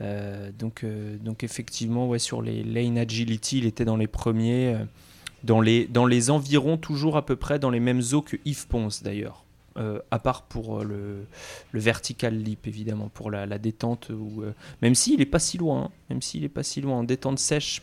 Euh, 0.00 0.50
donc, 0.58 0.84
donc 1.20 1.44
effectivement, 1.44 2.08
ouais, 2.08 2.18
sur 2.18 2.42
les 2.42 2.62
lane 2.62 2.98
agility, 2.98 3.58
il 3.58 3.66
était 3.66 3.84
dans 3.84 3.96
les 3.96 4.06
premiers, 4.06 4.76
dans, 5.44 5.60
les, 5.60 5.86
dans 5.86 6.06
les 6.06 6.30
environs, 6.30 6.76
toujours 6.76 7.16
à 7.16 7.26
peu 7.26 7.36
près 7.36 7.58
dans 7.58 7.70
les 7.70 7.80
mêmes 7.80 8.02
eaux 8.12 8.22
que 8.22 8.36
Yves 8.44 8.66
Ponce 8.68 9.02
d'ailleurs. 9.02 9.44
Euh, 9.78 10.00
à 10.10 10.18
part 10.18 10.42
pour 10.42 10.80
euh, 10.80 10.84
le, 10.84 11.26
le, 11.70 11.80
vertical 11.80 12.36
leap 12.36 12.66
évidemment 12.66 13.08
pour 13.08 13.30
la, 13.30 13.46
détente 13.56 14.10
ou 14.10 14.42
euh, 14.42 14.52
même 14.82 14.94
s'il 14.94 15.18
n'est 15.18 15.24
pas 15.24 15.38
si 15.38 15.56
loin 15.56 15.84
hein, 15.84 15.90
même 16.10 16.20
s'il 16.20 16.44
est 16.44 16.50
pas 16.50 16.62
si 16.62 16.82
loin 16.82 16.98
en 16.98 17.04
détente 17.04 17.38
sèche 17.38 17.80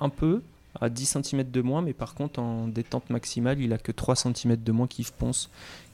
un 0.00 0.08
peu 0.08 0.42
à 0.80 0.88
10 0.88 1.18
cm 1.22 1.48
de 1.48 1.62
moins 1.62 1.80
mais 1.80 1.92
par 1.92 2.14
contre 2.14 2.40
en 2.40 2.66
détente 2.66 3.08
maximale 3.10 3.60
il 3.60 3.72
a 3.72 3.78
que 3.78 3.92
3 3.92 4.16
cm 4.16 4.56
de 4.56 4.72
moins 4.72 4.88
qu'Yves 4.88 5.12
Ponce 5.12 5.48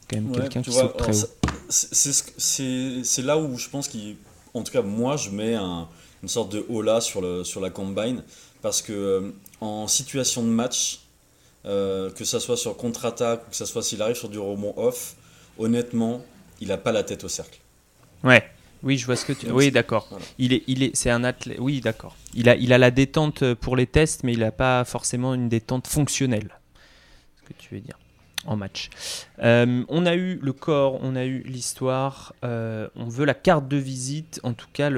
quand 0.09 0.17
même 0.17 0.33
quelqu'un 0.33 0.63
qui 0.63 0.73
saute 0.73 0.97
très 0.97 1.25
haut 1.25 1.29
c'est 1.69 3.23
là 3.23 3.39
où 3.39 3.59
je 3.59 3.69
pense 3.69 3.89
qu'en 3.89 4.63
tout 4.63 4.73
cas 4.73 4.83
moi 4.83 5.17
je 5.17 5.31
mets 5.31 5.55
une 5.57 6.29
sorte 6.29 6.53
de 6.53 6.65
là 6.83 7.01
sur, 7.01 7.21
le, 7.21 7.45
sur 7.45 7.61
la 7.61 7.71
combine 7.71 8.23
parce 8.63 8.83
que 8.83 9.35
en 9.61 9.87
situation 9.89 10.43
de 10.43 10.49
match 10.49 11.01
que 11.65 12.25
ça 12.25 12.41
soit 12.41 12.57
sur 12.57 12.77
contre-attaque 12.77 13.47
ou 13.47 13.51
que 13.51 13.57
ça 13.57 13.67
soit 13.67 13.83
s'il 13.83 14.03
arrive 14.03 14.17
sur 14.17 14.29
du 14.29 14.39
rebond 14.39 14.75
off 14.77 15.17
honnêtement, 15.59 16.25
il 16.61 16.69
n'a 16.69 16.79
pas 16.79 16.93
la 16.93 17.03
tête 17.03 17.25
au 17.25 17.29
cercle. 17.29 17.61
Ouais. 18.23 18.43
Oui, 18.83 18.99
je 18.99 19.07
vois 19.07 19.17
ce 19.17 19.25
que 19.25 19.33
tu. 19.33 19.51
Oui, 19.51 19.71
d'accord. 19.71 20.09
Il 20.37 20.53
est, 20.53 20.63
il 20.67 20.83
est, 20.83 20.95
c'est 20.95 21.09
un 21.09 21.25
athlète. 21.25 21.57
Oui, 21.59 21.81
d'accord. 21.81 22.15
Il 22.35 22.51
a, 22.51 22.57
il 22.57 22.73
a 22.73 22.79
la 22.79 22.91
détente 22.91 23.55
pour 23.55 23.77
les 23.77 23.87
tests, 23.87 24.25
mais 24.25 24.35
il 24.35 24.41
n'a 24.41 24.53
pas 24.53 24.85
forcément 24.85 25.33
une 25.33 25.49
détente 25.49 25.87
fonctionnelle. 25.87 26.51
Ce 27.37 27.49
que 27.49 27.55
tu 27.59 27.75
veux 27.75 27.81
dire 27.81 27.99
en 28.47 28.57
match. 28.57 28.91
Euh, 29.43 29.85
on 29.89 30.07
a 30.07 30.15
eu 30.15 30.39
le 30.43 30.53
corps, 30.53 30.99
on 31.03 31.17
a 31.17 31.25
eu 31.25 31.43
l'histoire. 31.43 32.35
Euh, 32.45 32.89
on 32.97 33.09
veut 33.09 33.25
la 33.25 33.35
carte 33.35 33.69
de 33.69 33.77
visite, 33.77 34.41
en 34.43 34.53
tout 34.53 34.69
cas 34.73 34.91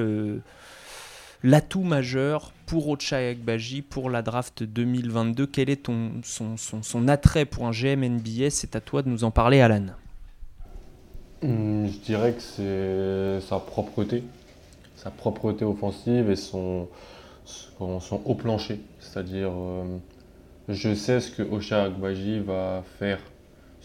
l'atout 1.43 1.83
majeur 1.83 2.51
pour 2.65 2.89
Ochai 2.89 3.29
Agbaji 3.29 3.81
pour 3.81 4.09
la 4.09 4.21
draft 4.21 4.63
2022. 4.63 5.47
Quel 5.47 5.69
est 5.69 5.83
ton, 5.83 6.13
son, 6.23 6.57
son, 6.57 6.83
son 6.83 7.07
attrait 7.07 7.45
pour 7.45 7.67
un 7.67 7.71
GM 7.71 8.03
NBA 8.03 8.49
C'est 8.49 8.75
à 8.75 8.81
toi 8.81 9.01
de 9.01 9.09
nous 9.09 9.23
en 9.23 9.31
parler, 9.31 9.61
Alan. 9.61 9.85
Hmm, 11.41 11.85
je 11.85 11.97
dirais 11.99 12.33
que 12.33 12.41
c'est 12.41 13.47
sa 13.47 13.59
propreté, 13.59 14.23
sa 14.95 15.11
propreté 15.11 15.65
offensive 15.65 16.31
et 16.31 16.35
son, 16.35 16.87
son, 17.45 18.21
haut 18.25 18.35
plancher. 18.35 18.81
C'est-à-dire, 18.99 19.51
euh, 19.53 19.97
je 20.67 20.95
sais 20.95 21.19
ce 21.19 21.29
que 21.29 21.43
Osha 21.43 21.83
Agbaji 21.83 22.39
va 22.39 22.83
faire 22.97 23.19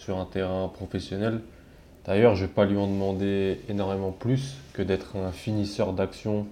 sur 0.05 0.19
un 0.19 0.25
terrain 0.25 0.69
professionnel. 0.69 1.41
D'ailleurs, 2.05 2.35
je 2.35 2.43
ne 2.43 2.49
vais 2.49 2.53
pas 2.53 2.65
lui 2.65 2.77
en 2.77 2.87
demander 2.87 3.61
énormément 3.69 4.11
plus 4.11 4.57
que 4.73 4.83
d'être 4.83 5.17
un 5.17 5.33
finisseur 5.33 5.93
d'action, 5.93 6.47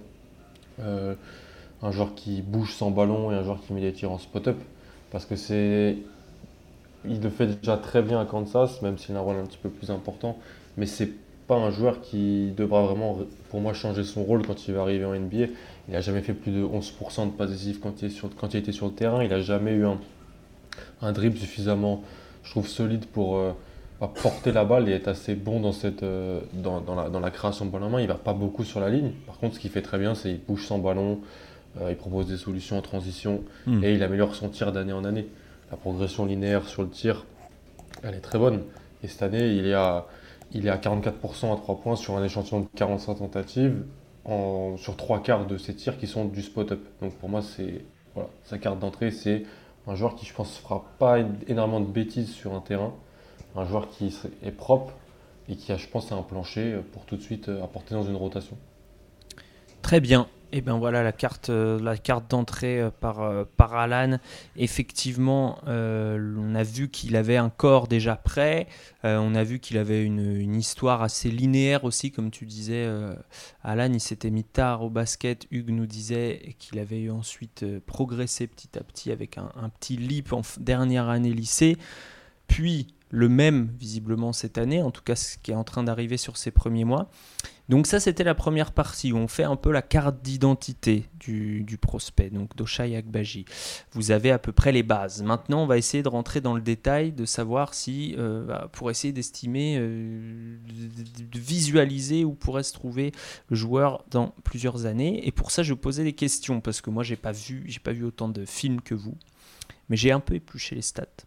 euh, 0.79 1.15
un 1.81 1.91
joueur 1.91 2.15
qui 2.15 2.41
bouge 2.41 2.73
sans 2.73 2.91
ballon 2.91 3.31
et 3.31 3.35
un 3.35 3.43
joueur 3.43 3.59
qui 3.61 3.73
met 3.73 3.81
des 3.81 3.91
tirs 3.91 4.11
en 4.11 4.17
spot-up. 4.17 4.57
Parce 5.11 5.25
que 5.25 5.35
c'est. 5.35 5.97
Il 7.03 7.19
le 7.19 7.29
fait 7.29 7.47
déjà 7.47 7.77
très 7.77 8.03
bien 8.03 8.21
à 8.21 8.25
Kansas, 8.25 8.81
même 8.83 8.97
s'il 8.97 9.15
a 9.15 9.19
un 9.19 9.21
rôle 9.21 9.37
un 9.37 9.45
petit 9.45 9.57
peu 9.57 9.69
plus 9.69 9.89
important 9.89 10.37
mais 10.77 10.85
c'est 10.85 11.09
pas 11.47 11.55
un 11.55 11.69
joueur 11.69 12.01
qui 12.01 12.51
devra 12.55 12.83
vraiment, 12.83 13.17
pour 13.49 13.61
moi, 13.61 13.73
changer 13.73 14.03
son 14.03 14.23
rôle 14.23 14.45
quand 14.45 14.67
il 14.67 14.73
va 14.73 14.81
arriver 14.81 15.05
en 15.05 15.13
NBA. 15.13 15.47
Il 15.87 15.93
n'a 15.93 16.01
jamais 16.01 16.21
fait 16.21 16.33
plus 16.33 16.51
de 16.51 16.63
11% 16.63 17.27
de 17.27 17.31
passes 17.31 17.77
quand 17.81 18.53
il 18.53 18.57
était 18.57 18.71
sur 18.71 18.87
le 18.87 18.93
terrain. 18.93 19.23
Il 19.23 19.29
n'a 19.29 19.41
jamais 19.41 19.71
eu 19.73 19.85
un, 19.85 19.99
un 21.01 21.11
dribble 21.11 21.37
suffisamment, 21.37 22.03
je 22.43 22.51
trouve, 22.51 22.67
solide 22.67 23.05
pour 23.05 23.37
euh, 23.37 23.51
porter 24.21 24.51
la 24.51 24.65
balle 24.65 24.89
et 24.89 24.93
être 24.93 25.07
assez 25.07 25.35
bon 25.35 25.59
dans, 25.59 25.71
cette, 25.71 26.03
euh, 26.03 26.41
dans, 26.53 26.81
dans, 26.81 26.95
la, 26.95 27.09
dans, 27.09 27.19
la, 27.19 27.31
création 27.31 27.65
de 27.65 27.71
balle 27.71 27.83
en 27.83 27.89
main. 27.89 28.01
Il 28.01 28.07
va 28.07 28.15
pas 28.15 28.33
beaucoup 28.33 28.63
sur 28.63 28.79
la 28.79 28.89
ligne. 28.89 29.11
Par 29.25 29.37
contre, 29.37 29.55
ce 29.55 29.59
qu'il 29.59 29.71
fait 29.71 29.81
très 29.81 29.99
bien, 29.99 30.15
c'est 30.15 30.29
qu'il 30.29 30.41
bouge 30.41 30.65
sans 30.65 30.79
ballon, 30.79 31.19
euh, 31.79 31.91
il 31.91 31.95
propose 31.95 32.27
des 32.27 32.37
solutions 32.37 32.77
en 32.77 32.81
transition 32.81 33.43
hmm. 33.65 33.83
et 33.83 33.93
il 33.93 34.03
améliore 34.03 34.35
son 34.35 34.49
tir 34.49 34.71
d'année 34.71 34.93
en 34.93 35.05
année. 35.05 35.27
La 35.69 35.77
progression 35.77 36.25
linéaire 36.25 36.67
sur 36.67 36.81
le 36.81 36.89
tir, 36.89 37.25
elle 38.03 38.15
est 38.15 38.21
très 38.21 38.37
bonne. 38.39 38.63
Et 39.03 39.07
cette 39.07 39.23
année, 39.23 39.53
il 39.55 39.67
est 39.67 39.73
à 39.73 40.07
il 40.53 40.67
est 40.67 40.69
à 40.69 40.77
44% 40.77 41.53
à 41.53 41.55
3 41.55 41.79
points 41.79 41.95
sur 41.95 42.17
un 42.17 42.23
échantillon 42.23 42.61
de 42.61 42.67
45 42.75 43.15
tentatives, 43.15 43.83
en, 44.25 44.75
sur 44.77 44.97
3 44.97 45.23
quarts 45.23 45.47
de 45.47 45.57
ses 45.57 45.73
tirs 45.73 45.97
qui 45.97 46.07
sont 46.07 46.25
du 46.25 46.41
spot-up. 46.41 46.81
Donc 47.01 47.13
pour 47.15 47.29
moi, 47.29 47.41
c'est 47.41 47.85
voilà, 48.13 48.29
sa 48.43 48.57
carte 48.57 48.79
d'entrée, 48.79 49.11
c'est 49.11 49.43
un 49.87 49.95
joueur 49.95 50.15
qui, 50.15 50.25
je 50.25 50.33
pense, 50.33 50.57
fera 50.57 50.85
pas 50.99 51.19
énormément 51.47 51.79
de 51.79 51.91
bêtises 51.91 52.31
sur 52.31 52.53
un 52.53 52.61
terrain, 52.61 52.93
un 53.55 53.65
joueur 53.65 53.89
qui 53.89 54.15
est 54.43 54.51
propre 54.51 54.93
et 55.49 55.55
qui 55.55 55.71
a, 55.71 55.77
je 55.77 55.87
pense, 55.87 56.11
un 56.11 56.21
plancher 56.21 56.79
pour 56.93 57.05
tout 57.05 57.17
de 57.17 57.21
suite 57.21 57.49
apporter 57.49 57.93
dans 57.95 58.03
une 58.03 58.15
rotation. 58.15 58.57
Très 59.81 59.99
bien. 59.99 60.27
Et 60.53 60.59
ben 60.61 60.77
voilà 60.77 61.01
la 61.01 61.13
carte, 61.13 61.49
euh, 61.49 61.79
la 61.79 61.97
carte 61.97 62.29
d'entrée 62.29 62.81
euh, 62.81 62.91
par, 62.91 63.21
euh, 63.21 63.45
par 63.55 63.73
Alan. 63.75 64.17
Effectivement, 64.57 65.59
on 65.65 66.55
a 66.55 66.63
vu 66.63 66.89
qu'il 66.89 67.15
avait 67.15 67.37
un 67.37 67.49
corps 67.49 67.87
déjà 67.87 68.15
prêt. 68.15 68.67
on 69.03 69.33
a 69.35 69.43
vu 69.43 69.59
qu'il 69.59 69.77
avait 69.77 70.03
une, 70.03 70.55
histoire 70.55 71.01
assez 71.01 71.31
linéaire 71.31 71.85
aussi, 71.85 72.11
comme 72.11 72.31
tu 72.31 72.45
disais. 72.45 72.87
Alan, 73.63 73.91
il 73.93 73.99
s'était 73.99 74.29
mis 74.29 74.43
tard 74.43 74.83
au 74.83 74.89
basket. 74.89 75.47
Hugues 75.51 75.71
nous 75.71 75.85
disait 75.85 76.55
qu'il 76.59 76.79
avait 76.79 77.09
ensuite 77.09 77.65
progressé 77.85 78.47
petit 78.47 78.77
à 78.77 78.81
petit 78.81 79.11
avec 79.11 79.37
un, 79.37 79.51
un 79.55 79.69
petit 79.69 79.97
leap 79.97 80.33
en 80.33 80.41
dernière 80.59 81.09
année 81.09 81.33
lycée. 81.33 81.77
Puis 82.47 82.93
le 83.11 83.27
même 83.27 83.69
visiblement 83.77 84.31
cette 84.31 84.57
année, 84.57 84.81
en 84.81 84.89
tout 84.89 85.03
cas 85.03 85.15
ce 85.15 85.37
qui 85.37 85.51
est 85.51 85.55
en 85.55 85.65
train 85.65 85.83
d'arriver 85.83 86.17
sur 86.17 86.37
ces 86.37 86.49
premiers 86.49 86.85
mois. 86.85 87.09
Donc 87.67 87.87
ça 87.87 87.99
c'était 87.99 88.23
la 88.23 88.35
première 88.35 88.71
partie 88.71 89.13
où 89.13 89.17
on 89.17 89.27
fait 89.27 89.43
un 89.43 89.55
peu 89.55 89.71
la 89.71 89.81
carte 89.81 90.21
d'identité 90.21 91.05
du, 91.19 91.77
prospect, 91.79 92.29
donc 92.29 92.55
d'Oshai 92.55 92.95
Akbaji. 92.95 93.45
Vous 93.91 94.11
avez 94.11 94.31
à 94.31 94.39
peu 94.39 94.51
près 94.51 94.71
les 94.71 94.83
bases. 94.83 95.23
Maintenant 95.23 95.63
on 95.63 95.67
va 95.67 95.77
essayer 95.77 96.03
de 96.03 96.09
rentrer 96.09 96.41
dans 96.41 96.53
le 96.53 96.61
détail, 96.61 97.11
de 97.11 97.25
savoir 97.25 97.73
si, 97.73 98.15
euh, 98.17 98.45
bah, 98.45 98.69
pour 98.71 98.89
essayer 98.89 99.13
d'estimer, 99.13 99.77
euh, 99.77 100.57
de 100.67 101.39
visualiser 101.39 102.25
où 102.25 102.33
pourrait 102.33 102.63
se 102.63 102.73
trouver 102.73 103.11
le 103.49 103.55
joueur 103.55 104.03
dans 104.09 104.33
plusieurs 104.43 104.85
années. 104.85 105.25
Et 105.27 105.31
pour 105.31 105.51
ça 105.51 105.63
je 105.63 105.73
poser 105.73 106.03
des 106.03 106.13
questions, 106.13 106.61
parce 106.61 106.81
que 106.81 106.89
moi 106.89 107.03
j'ai 107.03 107.15
pas 107.17 107.31
pas 107.83 107.93
vu 107.93 108.03
autant 108.03 108.29
de 108.29 108.45
films 108.45 108.81
que 108.81 108.95
vous, 108.95 109.17
mais 109.89 109.97
j'ai 109.97 110.11
un 110.11 110.19
peu 110.19 110.35
épluché 110.35 110.75
les 110.75 110.81
stats. 110.81 111.25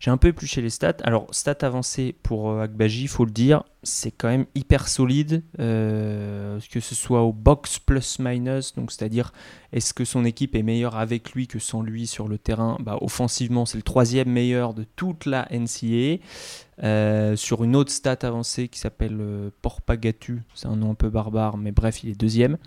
J'ai 0.00 0.10
un 0.10 0.16
peu 0.16 0.28
épluché 0.28 0.60
les 0.60 0.70
stats. 0.70 0.96
Alors, 1.02 1.26
stats 1.32 1.58
avancées 1.62 2.14
pour 2.22 2.50
euh, 2.50 2.62
Akbaji, 2.62 3.02
il 3.02 3.08
faut 3.08 3.24
le 3.24 3.30
dire, 3.30 3.64
c'est 3.82 4.10
quand 4.10 4.28
même 4.28 4.46
hyper 4.54 4.88
solide, 4.88 5.42
euh, 5.60 6.58
que 6.70 6.80
ce 6.80 6.94
soit 6.94 7.22
au 7.22 7.32
box 7.32 7.78
plus 7.78 8.18
minus, 8.18 8.74
donc 8.74 8.92
c'est-à-dire 8.92 9.32
est-ce 9.72 9.92
que 9.92 10.04
son 10.04 10.24
équipe 10.24 10.54
est 10.54 10.62
meilleure 10.62 10.96
avec 10.96 11.32
lui 11.32 11.46
que 11.46 11.58
sans 11.58 11.82
lui 11.82 12.06
sur 12.06 12.28
le 12.28 12.38
terrain? 12.38 12.76
Bah, 12.80 12.98
Offensivement, 13.00 13.66
c'est 13.66 13.78
le 13.78 13.82
troisième 13.82 14.28
meilleur 14.28 14.74
de 14.74 14.84
toute 14.96 15.26
la 15.26 15.48
NCAA. 15.50 16.18
Euh, 16.82 17.36
sur 17.36 17.62
une 17.62 17.76
autre 17.76 17.92
stat 17.92 18.18
avancée 18.22 18.68
qui 18.68 18.78
s'appelle 18.78 19.18
euh, 19.20 19.50
Porpagatu, 19.62 20.42
c'est 20.54 20.66
un 20.66 20.76
nom 20.76 20.90
un 20.90 20.94
peu 20.94 21.08
barbare, 21.08 21.56
mais 21.56 21.72
bref, 21.72 22.02
il 22.02 22.10
est 22.10 22.18
deuxième. 22.18 22.58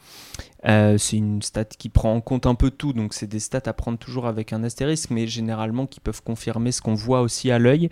Euh, 0.66 0.98
c'est 0.98 1.18
une 1.18 1.42
stat 1.42 1.66
qui 1.66 1.90
prend 1.90 2.14
en 2.14 2.22
compte 2.22 2.46
un 2.46 2.56
peu 2.56 2.72
tout, 2.72 2.94
donc 2.94 3.14
c'est 3.14 3.28
des 3.28 3.40
stats 3.40 3.64
à 3.66 3.74
prendre 3.74 3.98
toujours 3.98 4.28
avec 4.28 4.54
un 4.54 4.64
astérisque, 4.64 5.10
mais 5.10 5.28
généralement 5.28 5.88
qui 5.88 6.00
peuvent 6.00 6.24
confirmer 6.24 6.72
ce 6.72 6.82
qu'on 6.82 6.96
voit 6.96 7.22
aussi 7.22 7.52
à 7.52 7.60
l'œil. 7.60 7.90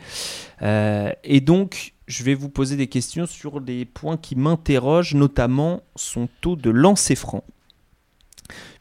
et 0.61 1.41
donc, 1.41 1.93
je 2.07 2.23
vais 2.23 2.35
vous 2.35 2.49
poser 2.49 2.75
des 2.77 2.87
questions 2.87 3.25
sur 3.25 3.61
des 3.61 3.85
points 3.85 4.17
qui 4.17 4.35
m'interrogent, 4.35 5.15
notamment 5.15 5.81
son 5.95 6.29
taux 6.41 6.55
de 6.55 6.69
lancer 6.69 7.15
franc. 7.15 7.43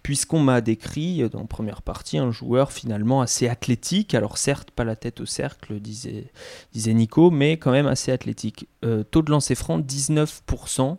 Puisqu'on 0.05 0.39
m'a 0.39 0.61
décrit 0.61 1.29
dans 1.31 1.41
la 1.41 1.47
première 1.47 1.81
partie 1.81 2.19
un 2.19 2.31
joueur 2.31 2.73
finalement 2.73 3.23
assez 3.23 3.49
athlétique, 3.49 4.15
alors 4.15 4.39
certes 4.39 4.71
pas 4.71 4.85
la 4.85 4.97
tête 4.97 5.21
au 5.21 5.27
cercle, 5.27 5.81
disait, 5.81 6.31
disait 6.73 6.93
Nico, 6.93 7.31
mais 7.31 7.57
quand 7.57 7.73
même 7.73 7.87
assez 7.87 8.13
athlétique. 8.13 8.69
Euh, 8.85 9.03
taux 9.03 9.23
de 9.23 9.31
lancer 9.31 9.55
franc 9.55 9.81
19%, 9.81 10.99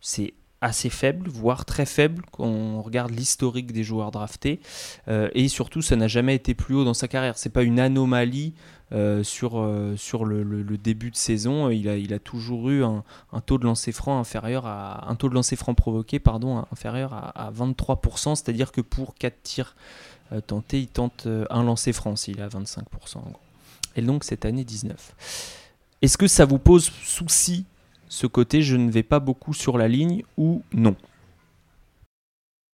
c'est 0.00 0.34
assez 0.60 0.90
faible, 0.90 1.28
voire 1.28 1.64
très 1.64 1.84
faible 1.86 2.24
quand 2.30 2.46
on 2.46 2.82
regarde 2.82 3.10
l'historique 3.10 3.72
des 3.72 3.84
joueurs 3.84 4.10
draftés. 4.10 4.60
Euh, 5.08 5.28
et 5.34 5.48
surtout, 5.48 5.82
ça 5.82 5.96
n'a 5.96 6.08
jamais 6.08 6.34
été 6.34 6.54
plus 6.54 6.74
haut 6.74 6.84
dans 6.84 6.94
sa 6.94 7.08
carrière. 7.08 7.36
C'est 7.36 7.50
pas 7.50 7.62
une 7.62 7.80
anomalie 7.80 8.54
euh, 8.92 9.24
sur, 9.24 9.58
euh, 9.58 9.96
le, 10.24 10.76
début 10.76 11.10
de 11.10 11.16
saison. 11.16 11.70
Il 11.70 11.88
a, 11.88 11.96
il 11.96 12.12
a 12.12 12.18
toujours 12.18 12.70
eu 12.70 12.84
un, 12.84 13.02
taux 13.46 13.58
de 13.58 13.64
lancer 13.64 13.92
franc 13.92 14.18
inférieur 14.18 14.66
à 14.66 15.08
un 15.10 15.14
taux 15.14 15.28
de 15.28 15.34
lancer 15.34 15.56
franc 15.56 15.74
provoqué 15.74 16.18
pardon 16.18 16.64
inférieur 16.72 17.14
à, 17.14 17.50
23%. 17.52 18.34
C'est-à-dire 18.34 18.72
que 18.72 18.80
pour 18.80 19.14
4 19.14 19.42
tirs 19.42 19.76
tentés, 20.46 20.80
il 20.80 20.88
tente 20.88 21.26
un 21.50 21.62
lancer 21.62 21.92
franc 21.92 22.16
s'il 22.16 22.38
est 22.38 22.42
à 22.42 22.48
25%. 22.48 23.18
Et 23.96 24.02
donc 24.02 24.24
cette 24.24 24.44
année 24.44 24.64
19. 24.64 25.58
Est-ce 26.02 26.18
que 26.18 26.26
ça 26.26 26.44
vous 26.44 26.58
pose 26.58 26.90
souci 27.04 27.64
ce 28.08 28.26
côté 28.26 28.60
je 28.60 28.76
ne 28.76 28.90
vais 28.90 29.02
pas 29.02 29.20
beaucoup 29.20 29.54
sur 29.54 29.78
la 29.78 29.88
ligne 29.88 30.24
ou 30.36 30.62
non? 30.72 30.96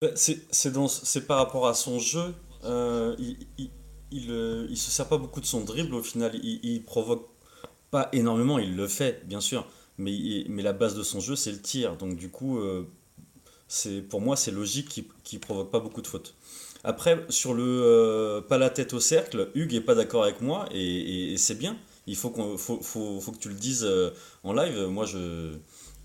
Bah, 0.00 0.08
C'est 0.14 1.26
par 1.26 1.38
rapport 1.38 1.68
à 1.68 1.74
son 1.74 1.98
jeu. 1.98 2.34
Euh, 2.64 3.16
euh, 4.12 4.66
il, 4.70 4.76
se 4.76 4.90
sert 4.90 5.08
pas 5.08 5.18
beaucoup 5.18 5.40
de 5.40 5.46
son 5.46 5.62
dribble 5.62 5.94
au 5.94 6.02
final. 6.02 6.38
Il, 6.42 6.60
il, 6.62 6.82
provoque 6.82 7.28
pas 7.90 8.08
énormément, 8.12 8.58
il 8.58 8.76
le 8.76 8.86
fait 8.88 9.26
bien 9.26 9.40
sûr. 9.40 9.66
Mais, 9.98 10.44
mais 10.48 10.62
la 10.62 10.72
base 10.72 10.94
de 10.94 11.02
son 11.02 11.20
jeu 11.20 11.36
c'est 11.36 11.52
le 11.52 11.60
tir. 11.60 11.96
Donc 11.96 12.16
du 12.16 12.30
coup, 12.30 12.58
euh, 12.58 12.88
c'est 13.66 14.00
pour 14.02 14.20
moi 14.20 14.36
c'est 14.36 14.52
logique 14.52 14.88
qu'il 14.88 15.38
ne 15.38 15.38
provoque 15.40 15.70
pas 15.70 15.80
beaucoup 15.80 16.02
de 16.02 16.06
fautes. 16.06 16.34
Après, 16.84 17.26
sur 17.28 17.54
le 17.54 18.44
pas 18.48 18.56
la 18.58 18.70
tête 18.70 18.94
au 18.94 19.00
cercle, 19.00 19.50
Hugues 19.54 19.74
est 19.74 19.80
pas 19.80 19.94
d'accord 19.94 20.22
avec 20.22 20.40
moi 20.40 20.68
et 20.72 21.34
c'est 21.36 21.58
bien 21.58 21.76
il 22.08 22.16
faut, 22.16 22.30
qu'on, 22.30 22.56
faut, 22.56 22.80
faut, 22.80 23.20
faut, 23.20 23.32
que 23.32 23.38
tu 23.38 23.48
le 23.48 23.54
dises 23.54 23.84
euh, 23.84 24.10
en 24.42 24.52
live. 24.52 24.86
Moi, 24.86 25.04
je, 25.04 25.54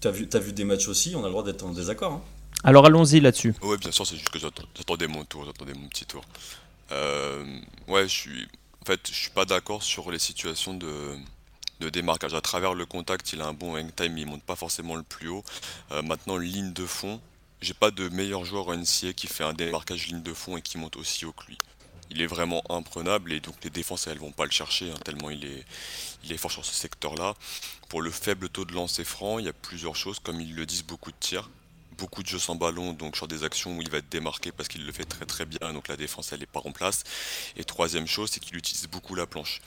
tu 0.01 0.07
as 0.07 0.11
vu, 0.11 0.27
as 0.31 0.39
vu 0.39 0.53
des 0.53 0.65
matchs 0.65 0.87
aussi, 0.87 1.15
on 1.15 1.21
a 1.21 1.27
le 1.27 1.31
droit 1.31 1.43
d'être 1.43 1.65
en 1.65 1.71
désaccord. 1.71 2.11
Hein. 2.11 2.21
Alors 2.63 2.85
allons-y 2.85 3.19
là-dessus. 3.19 3.55
Oui, 3.61 3.77
bien 3.77 3.91
sûr, 3.91 4.05
c'est 4.05 4.15
juste 4.15 4.29
que 4.29 4.39
j'attendais 4.39 5.07
mon 5.07 5.23
tour, 5.25 5.45
j'attendais 5.45 5.73
mon 5.73 5.87
petit 5.87 6.05
tour. 6.05 6.23
Euh, 6.91 7.59
ouais, 7.87 8.03
je 8.03 8.13
suis, 8.13 8.47
en 8.81 8.85
fait, 8.85 8.99
je 9.07 9.13
suis 9.13 9.29
pas 9.29 9.45
d'accord 9.45 9.83
sur 9.83 10.11
les 10.11 10.19
situations 10.19 10.73
de, 10.73 11.15
de 11.79 11.89
démarquage. 11.89 12.33
À 12.33 12.41
travers 12.41 12.73
le 12.73 12.85
contact, 12.85 13.33
il 13.33 13.41
a 13.41 13.45
un 13.47 13.53
bon 13.53 13.75
hang 13.75 13.93
time, 13.95 14.17
il 14.17 14.25
monte 14.25 14.43
pas 14.43 14.55
forcément 14.55 14.95
le 14.95 15.03
plus 15.03 15.29
haut. 15.29 15.43
Euh, 15.91 16.01
maintenant, 16.01 16.37
ligne 16.37 16.73
de 16.73 16.85
fond, 16.85 17.21
j'ai 17.61 17.73
pas 17.73 17.91
de 17.91 18.09
meilleur 18.09 18.45
joueur 18.45 18.75
NCA 18.75 19.13
qui 19.13 19.27
fait 19.27 19.43
un 19.43 19.53
démarquage 19.53 20.07
ligne 20.07 20.21
de 20.21 20.33
fond 20.33 20.57
et 20.57 20.61
qui 20.61 20.77
monte 20.77 20.97
aussi 20.97 21.25
haut 21.25 21.31
que 21.33 21.45
lui 21.47 21.57
il 22.13 22.21
est 22.21 22.27
vraiment 22.27 22.63
imprenable 22.69 23.33
et 23.33 23.39
donc 23.39 23.55
les 23.63 23.69
défenses 23.69 24.07
elles 24.07 24.19
vont 24.19 24.31
pas 24.31 24.45
le 24.45 24.51
chercher 24.51 24.91
hein, 24.91 24.97
tellement 25.03 25.29
il 25.29 25.45
est, 25.45 25.65
il 26.23 26.31
est 26.31 26.37
fort 26.37 26.51
sur 26.51 26.65
ce 26.65 26.73
secteur-là. 26.73 27.33
Pour 27.89 28.01
le 28.01 28.11
faible 28.11 28.49
taux 28.49 28.65
de 28.65 28.73
lancer 28.73 29.03
franc, 29.03 29.39
il 29.39 29.45
y 29.45 29.49
a 29.49 29.53
plusieurs 29.53 29.95
choses, 29.95 30.19
comme 30.19 30.39
ils 30.39 30.55
le 30.55 30.65
disent, 30.65 30.83
beaucoup 30.83 31.11
de 31.11 31.17
tirs, 31.19 31.49
beaucoup 31.93 32.23
de 32.23 32.27
jeux 32.27 32.39
sans 32.39 32.55
ballon, 32.55 32.93
donc 32.93 33.15
sur 33.15 33.27
des 33.27 33.43
actions 33.43 33.77
où 33.77 33.81
il 33.81 33.89
va 33.89 33.99
être 33.99 34.09
démarqué 34.09 34.51
parce 34.51 34.69
qu'il 34.69 34.85
le 34.85 34.91
fait 34.91 35.05
très 35.05 35.25
très 35.25 35.45
bien, 35.45 35.73
donc 35.73 35.87
la 35.87 35.97
défense 35.97 36.33
elle 36.33 36.43
est 36.43 36.51
pas 36.51 36.61
en 36.65 36.71
place. 36.71 37.03
Et 37.57 37.63
troisième 37.63 38.07
chose, 38.07 38.29
c'est 38.31 38.39
qu'il 38.39 38.57
utilise 38.57 38.87
beaucoup 38.87 39.15
la 39.15 39.25
planche. 39.25 39.61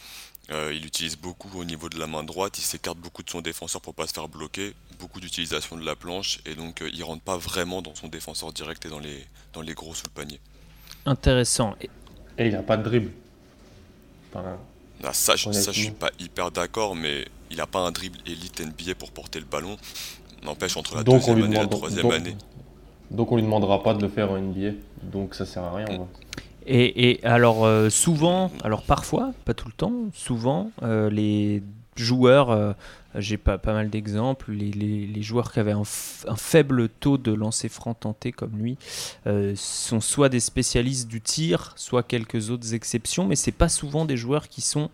Euh, 0.50 0.72
il 0.72 0.86
utilise 0.86 1.16
beaucoup 1.16 1.50
au 1.58 1.64
niveau 1.64 1.88
de 1.88 1.98
la 1.98 2.06
main 2.06 2.22
droite, 2.22 2.58
il 2.58 2.62
s'écarte 2.62 2.98
beaucoup 2.98 3.22
de 3.22 3.30
son 3.30 3.40
défenseur 3.40 3.80
pour 3.80 3.94
pas 3.94 4.06
se 4.06 4.12
faire 4.12 4.28
bloquer, 4.28 4.74
beaucoup 5.00 5.20
d'utilisation 5.20 5.76
de 5.76 5.84
la 5.84 5.96
planche, 5.96 6.38
et 6.46 6.54
donc 6.54 6.82
euh, 6.82 6.90
il 6.92 7.02
rentre 7.02 7.22
pas 7.22 7.36
vraiment 7.36 7.82
dans 7.82 7.94
son 7.96 8.06
défenseur 8.06 8.52
direct 8.52 8.84
et 8.86 8.88
dans 8.88 9.00
les, 9.00 9.26
dans 9.52 9.62
les 9.62 9.74
gros 9.74 9.94
sous 9.94 10.04
le 10.06 10.10
panier. 10.10 10.40
Intéressant. 11.04 11.74
Et 11.80 11.90
il 12.46 12.52
n'a 12.52 12.62
pas 12.62 12.76
de 12.76 12.84
dribble. 12.84 13.10
Ah, 15.02 15.12
ça, 15.12 15.36
je, 15.36 15.50
ça, 15.52 15.72
suis 15.72 15.90
pas 15.90 16.10
hyper 16.18 16.50
d'accord, 16.50 16.96
mais 16.96 17.26
il 17.50 17.58
n'a 17.58 17.66
pas 17.66 17.80
un 17.80 17.92
dribble 17.92 18.18
élite 18.26 18.60
NBA 18.60 18.94
pour 18.94 19.12
porter 19.12 19.38
le 19.38 19.46
ballon. 19.46 19.76
N'empêche, 20.46 20.76
entre 20.76 20.96
la 20.96 21.02
deuxième 21.02 21.42
année 21.42 21.56
et 21.56 21.60
la 21.60 21.66
troisième 21.66 22.10
année. 22.10 22.36
Donc 23.10 23.30
on 23.32 23.36
lui 23.36 23.42
demandera 23.42 23.82
pas 23.82 23.94
de 23.94 24.02
le 24.02 24.08
faire 24.08 24.30
en 24.30 24.38
NBA. 24.38 24.70
Donc 25.02 25.34
ça 25.34 25.44
sert 25.44 25.62
à 25.62 25.74
rien. 25.74 25.86
Et, 26.68 27.20
alors 27.22 27.64
euh, 27.64 27.90
souvent, 27.90 28.50
alors 28.64 28.82
parfois, 28.82 29.32
pas 29.44 29.54
tout 29.54 29.68
le 29.68 29.74
temps, 29.74 29.92
souvent, 30.12 30.70
euh, 30.82 31.10
les 31.10 31.62
joueurs, 32.00 32.50
euh, 32.50 32.72
j'ai 33.14 33.36
pas, 33.36 33.58
pas 33.58 33.72
mal 33.72 33.90
d'exemples, 33.90 34.52
les, 34.52 35.22
joueurs 35.22 35.52
qui 35.52 35.60
avaient 35.60 35.72
un, 35.72 35.84
faible 35.84 36.88
taux 36.88 37.18
de 37.18 37.32
lancer 37.32 37.68
franc 37.68 37.94
tenté 37.94 38.32
comme 38.32 38.56
lui 38.58 38.76
euh, 39.26 39.54
sont 39.56 40.00
soit 40.00 40.28
des 40.28 40.40
spécialistes 40.40 41.08
du 41.08 41.20
tir, 41.20 41.72
soit 41.76 42.02
quelques 42.02 42.50
autres 42.50 42.74
exceptions, 42.74 43.26
mais 43.26 43.36
c'est 43.36 43.52
pas 43.52 43.68
souvent 43.68 44.04
des 44.04 44.16
joueurs 44.16 44.48
qui 44.48 44.60
sont, 44.60 44.90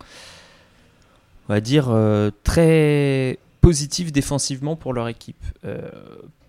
on 1.49 1.53
va 1.53 1.61
dire, 1.61 1.87
euh, 1.89 2.31
très 2.45 3.39
positifs 3.63 4.13
défensivement 4.13 4.77
pour 4.77 4.93
leur 4.93 5.09
équipe. 5.09 5.43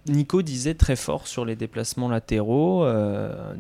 Nico 0.08 0.41
disait 0.41 0.74
très 0.74 0.98
fort 0.98 1.27
sur 1.27 1.46
les 1.46 1.55
déplacements 1.55 2.10
latéraux, 2.10 2.84
euh, 2.84 3.53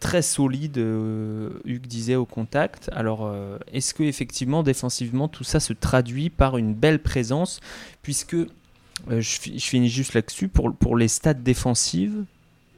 très 0.00 0.22
solide, 0.22 0.78
euh, 0.78 1.50
Hugues 1.66 1.86
disait 1.86 2.14
au 2.14 2.24
contact. 2.24 2.88
Alors, 2.92 3.26
euh, 3.26 3.58
est-ce 3.72 3.92
que 3.92 4.02
effectivement 4.02 4.62
défensivement 4.62 5.28
tout 5.28 5.44
ça 5.44 5.60
se 5.60 5.74
traduit 5.74 6.30
par 6.30 6.56
une 6.56 6.74
belle 6.74 6.98
présence 6.98 7.60
Puisque, 8.02 8.36
je, 8.36 9.20
je, 9.20 9.66
finis 9.66 9.90
juste 9.90 10.14
là-dessus, 10.14 10.48
pour, 10.48 10.74
pour 10.74 10.96
les 10.96 11.08
stats 11.08 11.34
défensives, 11.34 12.24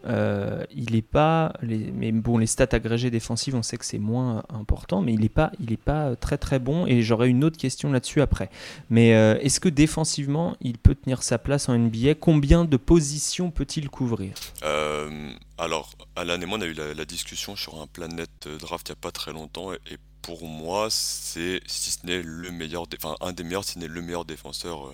euh, 0.08 0.64
il 0.70 0.96
est 0.96 1.02
pas, 1.02 1.52
les, 1.60 1.90
mais 1.92 2.12
bon, 2.12 2.38
les 2.38 2.46
stats 2.46 2.68
agrégées 2.72 3.10
défensives, 3.10 3.54
on 3.54 3.62
sait 3.62 3.76
que 3.76 3.84
c'est 3.84 3.98
moins 3.98 4.44
important, 4.48 5.02
mais 5.02 5.12
il 5.12 5.20
n'est 5.20 5.28
pas, 5.28 5.52
pas 5.84 6.16
très 6.16 6.38
très 6.38 6.58
bon. 6.58 6.86
Et 6.86 7.02
j'aurai 7.02 7.28
une 7.28 7.44
autre 7.44 7.58
question 7.58 7.92
là-dessus 7.92 8.20
après. 8.20 8.50
Mais 8.90 9.14
euh, 9.14 9.38
est-ce 9.40 9.60
que 9.60 9.68
défensivement, 9.68 10.56
il 10.60 10.78
peut 10.78 10.94
tenir 10.94 11.22
sa 11.22 11.38
place 11.38 11.68
en 11.68 11.78
NBA 11.78 12.14
Combien 12.14 12.64
de 12.64 12.76
positions 12.76 13.50
peut-il 13.50 13.90
couvrir? 13.90 14.34
Euh, 14.62 15.30
Alors, 15.58 15.90
Alan 16.16 16.40
et 16.40 16.46
moi, 16.46 16.58
on 16.58 16.62
a 16.62 16.66
eu 16.66 16.74
la, 16.74 17.04
discussion 17.04 17.56
sur 17.56 17.80
un 17.80 17.86
Planet 17.86 18.48
Draft 18.60 18.88
il 18.88 18.92
n'y 18.92 18.98
a 18.98 19.00
pas 19.00 19.12
très 19.12 19.32
longtemps, 19.32 19.72
et, 19.72 19.78
pour 20.20 20.46
moi, 20.46 20.88
c'est 20.90 21.60
si 21.66 21.90
ce 21.90 22.04
n'est 22.04 22.20
le 22.20 22.50
meilleur, 22.50 22.84
enfin 23.02 23.14
un 23.22 23.32
des 23.32 23.44
meilleurs, 23.44 23.64
si 23.64 23.74
ce 23.74 23.78
n'est 23.78 23.88
le 23.88 24.02
meilleur 24.02 24.26
défenseur 24.26 24.92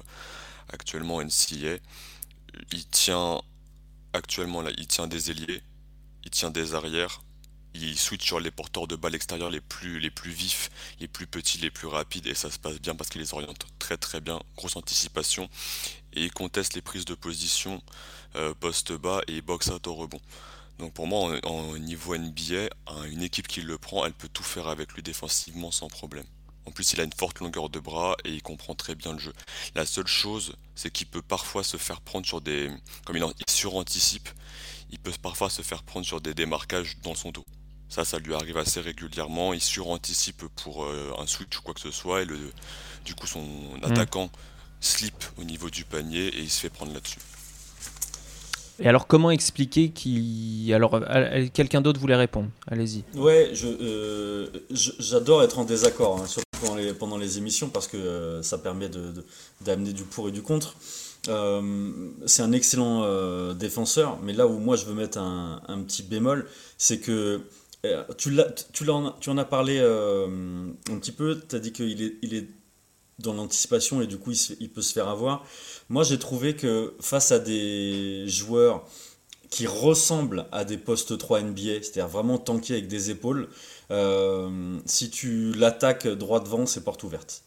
actuellement 0.73 1.17
en 1.17 1.25
NCA. 1.25 1.79
Il 2.73 2.87
tient 2.87 3.41
actuellement 4.15 4.63
là, 4.63 4.71
il 4.79 4.87
tient 4.87 5.07
des 5.07 5.31
ailiers, 5.31 5.63
il 6.25 6.31
tient 6.31 6.51
des 6.51 6.75
arrières, 6.75 7.23
il 7.75 7.99
switch 7.99 8.25
sur 8.25 8.41
les 8.41 8.51
porteurs 8.51 8.87
de 8.87 8.97
balles 8.97 9.15
extérieurs 9.15 9.51
les 9.51 9.61
plus, 9.61 9.99
vifs, 10.25 10.71
les 11.01 11.09
plus 11.09 11.27
petits, 11.27 11.59
les 11.59 11.71
plus 11.71 11.89
rapides, 11.89 12.27
et 12.27 12.35
ça 12.35 12.51
se 12.51 12.59
passe 12.59 12.81
bien 12.81 12.95
parce 12.95 13.11
qu'il 13.11 13.21
les 13.21 13.35
oriente 13.35 13.67
très 13.79 13.97
très 13.97 14.21
bien, 14.21 14.41
grosse 14.57 14.77
anticipation, 14.77 15.51
et 16.13 16.25
il 16.25 16.33
conteste 16.33 16.75
les 16.75 16.83
prises 16.83 17.05
de 17.05 17.15
position 17.15 17.83
euh, 18.37 18.55
post 18.55 18.93
bas 18.93 19.21
et 19.27 19.43
box 19.43 19.69
out 19.69 19.87
au 19.87 19.95
rebond. 19.95 20.21
Donc 20.79 20.93
pour 20.93 21.07
moi, 21.07 21.39
en, 21.45 21.77
niveau 21.77 22.17
NBA, 22.17 22.69
une 23.07 23.23
équipe 23.23 23.47
qui 23.47 23.61
le 23.61 23.79
prend, 23.79 24.07
elle 24.07 24.13
peut 24.13 24.29
tout 24.29 24.43
faire 24.43 24.69
avec 24.69 24.93
lui 24.93 25.03
défensivement 25.03 25.71
sans 25.71 25.89
problème. 25.89 26.27
En 26.67 26.71
plus, 26.71 26.93
il 26.93 27.01
a 27.01 27.05
une 27.05 27.13
forte 27.13 27.41
longueur 27.41 27.69
de 27.69 27.79
bras 27.79 28.17
et 28.25 28.31
il 28.31 28.43
comprend 28.43 28.75
très 28.75 28.95
bien 28.95 29.13
le 29.13 29.19
jeu. 29.19 29.33
La 29.75 29.85
seule 29.85 30.07
chose, 30.07 30.55
c'est 30.75 30.91
qu'il 30.91 31.07
peut 31.07 31.23
parfois 31.23 31.63
se 31.63 31.77
faire 31.77 32.01
prendre 32.01 32.27
sur 32.27 32.41
des... 32.41 32.71
Comme 33.05 33.17
il, 33.17 33.25
il 33.25 33.53
suranticipe, 33.53 34.29
il 34.91 34.99
peut 34.99 35.13
parfois 35.21 35.51
se 35.51 35.63
faire 35.63 35.83
prendre 35.83 36.07
sur 36.07 36.21
des 36.21 36.35
démarquages 36.35 36.97
dans 37.03 37.15
son 37.15 37.31
dos. 37.31 37.45
Ça, 37.89 38.05
ça 38.05 38.19
lui 38.19 38.35
arrive 38.35 38.57
assez 38.57 38.81
régulièrement. 38.81 39.53
Il 39.53 39.61
suranticipe 39.61 40.45
pour 40.63 40.85
euh, 40.85 41.15
un 41.19 41.27
switch 41.27 41.59
ou 41.59 41.63
quoi 41.63 41.75
que 41.75 41.81
ce 41.81 41.91
soit 41.91 42.23
et 42.23 42.25
le, 42.25 42.39
du 43.05 43.15
coup, 43.15 43.27
son 43.27 43.43
hmm. 43.43 43.85
attaquant 43.85 44.31
slip 44.81 45.25
au 45.39 45.45
niveau 45.45 45.71
du 45.71 45.85
panier 45.85 46.27
et 46.27 46.41
il 46.41 46.51
se 46.51 46.61
fait 46.61 46.71
prendre 46.71 46.93
là-dessus. 46.93 47.19
Et 48.81 48.89
alors, 48.89 49.07
comment 49.07 49.31
expliquer 49.31 49.91
qu'il. 49.91 50.73
Alors, 50.75 51.01
quelqu'un 51.53 51.81
d'autre 51.81 52.01
voulait 52.01 52.17
répondre? 52.17 52.49
Allez-y. 52.67 53.05
Ouais, 53.15 53.53
euh, 53.63 54.49
j'adore 54.71 55.45
être 55.45 55.61
en 55.61 55.65
désaccord, 55.65 56.21
hein, 56.21 56.27
surtout 56.27 56.45
pendant 56.65 56.77
les, 56.77 56.95
pendant 56.95 57.19
les, 57.19 57.39
émissions, 57.39 57.69
parce 57.69 57.87
que 57.87 57.97
euh, 57.97 58.43
ça 58.43 58.59
permet 58.59 58.89
d'amener 59.61 59.93
de, 59.93 59.97
du 59.97 60.05
pour 60.05 60.29
et 60.29 60.33
du 60.33 60.43
contre. 60.43 60.77
Euh, 61.29 62.11
c'est 62.27 62.43
un 62.43 62.53
excellent 62.53 63.55
défenseur, 63.55 64.19
mais 64.23 64.33
là 64.33 64.47
où 64.47 64.59
moi 64.59 64.77
je 64.77 64.85
veux 64.85 64.95
mettre 64.95 65.19
un, 65.19 65.63
un 65.69 65.83
petit 65.83 66.03
bémol, 66.03 66.47
c'est 66.79 66.99
que 66.99 67.41
tu, 68.17 68.37
tu, 68.73 68.91
en, 68.91 69.13
tu 69.13 69.31
en 69.31 69.39
as 69.39 69.45
parlé 69.45 69.79
un 69.79 70.99
petit 70.99 71.13
peu, 71.13 71.41
tu 71.49 71.57
as 71.57 71.59
dit 71.59 71.73
qu'il 71.73 72.03
est, 72.03 72.15
il 72.23 72.35
est 72.35 72.47
dans 73.19 73.35
l'anticipation 73.35 74.01
et 74.01 74.07
du 74.07 74.19
coup 74.19 74.33
il, 74.61 74.71
peut 74.71 74.83
se 74.83 74.93
faire 74.93 75.09
avoir. 75.09 75.45
Moi 75.89 76.03
j'ai 76.03 76.19
trouvé 76.19 76.57
que 76.57 76.95
face 77.01 77.33
à 77.33 77.39
des 77.39 78.25
joueurs 78.27 78.85
qui 79.55 79.69
ressemblent 79.69 80.47
à 80.51 80.65
des 80.65 80.77
postes 80.77 81.17
3 81.17 81.43
NBA, 81.43 81.83
c'est-à-dire 81.83 82.09
vraiment 82.09 82.39
tankés 82.39 82.73
avec 82.73 82.89
des 82.89 83.11
épaules, 83.11 83.49
euh, 83.93 84.79
si 84.85 85.11
tu 85.11 85.53
l'attaques 85.53 86.09
droit 86.09 86.41
devant, 86.41 86.67
c'est 86.67 86.83
porte 86.83 87.05
ouverte. 87.05 87.45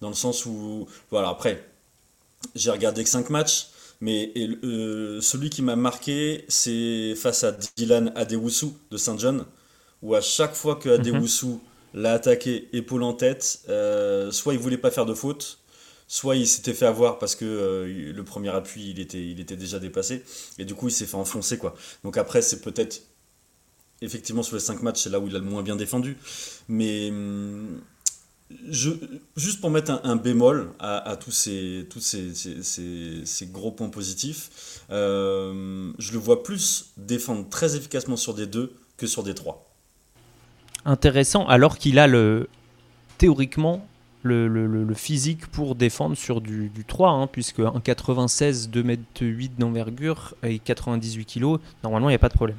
Dans 0.00 0.06
le 0.08 0.14
sens 0.14 0.46
où, 0.46 0.86
voilà, 1.10 1.30
après, 1.30 1.68
j'ai 2.54 2.70
regardé 2.70 3.02
que 3.02 3.10
5 3.10 3.28
matchs, 3.30 3.70
mais 4.00 4.32
euh, 4.36 5.20
celui 5.20 5.50
qui 5.50 5.62
m'a 5.62 5.74
marqué, 5.74 6.44
c'est 6.46 7.16
face 7.16 7.42
à 7.42 7.50
Dylan 7.76 8.12
Adewusu 8.14 8.68
de 8.92 8.96
Saint 8.96 9.18
John, 9.18 9.44
où 10.02 10.14
à 10.14 10.20
chaque 10.20 10.54
fois 10.54 10.76
que 10.76 10.88
mhm. 10.88 11.00
Adewusu 11.00 11.56
l'a 11.92 12.12
attaqué 12.12 12.68
épaule 12.72 13.02
en 13.02 13.14
tête. 13.14 13.62
Euh, 13.68 14.30
soit 14.30 14.54
il 14.54 14.60
voulait 14.60 14.78
pas 14.78 14.92
faire 14.92 15.06
de 15.06 15.14
faute, 15.14 15.58
soit 16.08 16.36
il 16.36 16.46
s'était 16.46 16.74
fait 16.74 16.86
avoir 16.86 17.18
parce 17.18 17.36
que 17.36 17.44
euh, 17.44 18.12
le 18.12 18.24
premier 18.24 18.48
appui 18.48 18.90
il 18.90 18.98
était, 18.98 19.24
il 19.24 19.38
était 19.38 19.56
déjà 19.56 19.78
dépassé 19.78 20.24
et 20.58 20.64
du 20.64 20.74
coup 20.74 20.88
il 20.88 20.92
s'est 20.92 21.06
fait 21.06 21.16
enfoncer 21.16 21.58
quoi. 21.58 21.76
Donc 22.02 22.16
après 22.16 22.42
c'est 22.42 22.60
peut-être 22.60 23.02
effectivement 24.02 24.42
sur 24.42 24.56
les 24.56 24.60
5 24.60 24.82
matchs 24.82 25.02
c'est 25.02 25.10
là 25.10 25.20
où 25.20 25.28
il 25.28 25.36
a 25.36 25.38
le 25.38 25.44
moins 25.44 25.62
bien 25.62 25.76
défendu, 25.76 26.16
mais 26.68 27.12
je, 28.70 28.90
juste 29.36 29.60
pour 29.60 29.70
mettre 29.70 30.00
un, 30.04 30.16
bémol 30.16 30.72
à, 30.78 31.16
tous, 31.20 31.32
ces, 31.32 31.86
tous 31.90 32.00
ces, 32.00 32.32
ces, 32.34 33.46
gros 33.46 33.72
points 33.72 33.90
positifs, 33.90 34.84
euh, 34.90 35.92
je 35.98 36.12
le 36.12 36.18
vois 36.18 36.42
plus 36.42 36.92
défendre 36.96 37.46
très 37.50 37.76
efficacement 37.76 38.16
sur 38.16 38.32
des 38.32 38.46
2 38.46 38.72
que 38.96 39.06
sur 39.06 39.22
des 39.22 39.34
3 39.34 39.64
intéressant 40.84 41.46
alors 41.46 41.78
qu'il 41.78 41.98
a 41.98 42.06
le 42.06 42.48
théoriquement 43.18 43.86
le, 44.22 44.48
le, 44.48 44.94
physique 44.94 45.46
pour 45.46 45.74
défendre 45.74 46.16
sur 46.16 46.40
du, 46.40 46.68
du 46.68 46.84
3, 46.84 47.10
hein, 47.10 47.26
puisque 47.26 47.60
un 47.60 47.80
96, 47.80 48.70
2 48.70 48.80
m 48.80 48.96
8 49.20 49.58
d'envergure 49.58 50.34
et 50.42 50.58
98 50.58 51.24
kg, 51.24 51.58
normalement 51.82 52.08
il 52.08 52.12
n'y 52.12 52.16
a 52.16 52.18
pas 52.18 52.28
de 52.28 52.34
problème. 52.34 52.58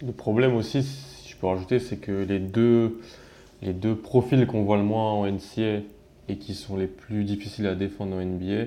Le 0.00 0.12
problème 0.12 0.54
aussi, 0.54 0.82
si 0.82 1.30
je 1.30 1.36
peux 1.36 1.46
rajouter, 1.46 1.80
c'est 1.80 1.96
que 1.96 2.12
les 2.12 2.38
deux, 2.38 3.00
les 3.62 3.72
deux 3.72 3.96
profils 3.96 4.46
qu'on 4.46 4.62
voit 4.62 4.76
le 4.76 4.84
moins 4.84 5.12
en 5.12 5.26
NCA 5.26 5.82
et 6.28 6.36
qui 6.36 6.54
sont 6.54 6.76
les 6.76 6.86
plus 6.86 7.24
difficiles 7.24 7.66
à 7.66 7.74
défendre 7.74 8.16
en 8.16 8.20
NBA, 8.20 8.64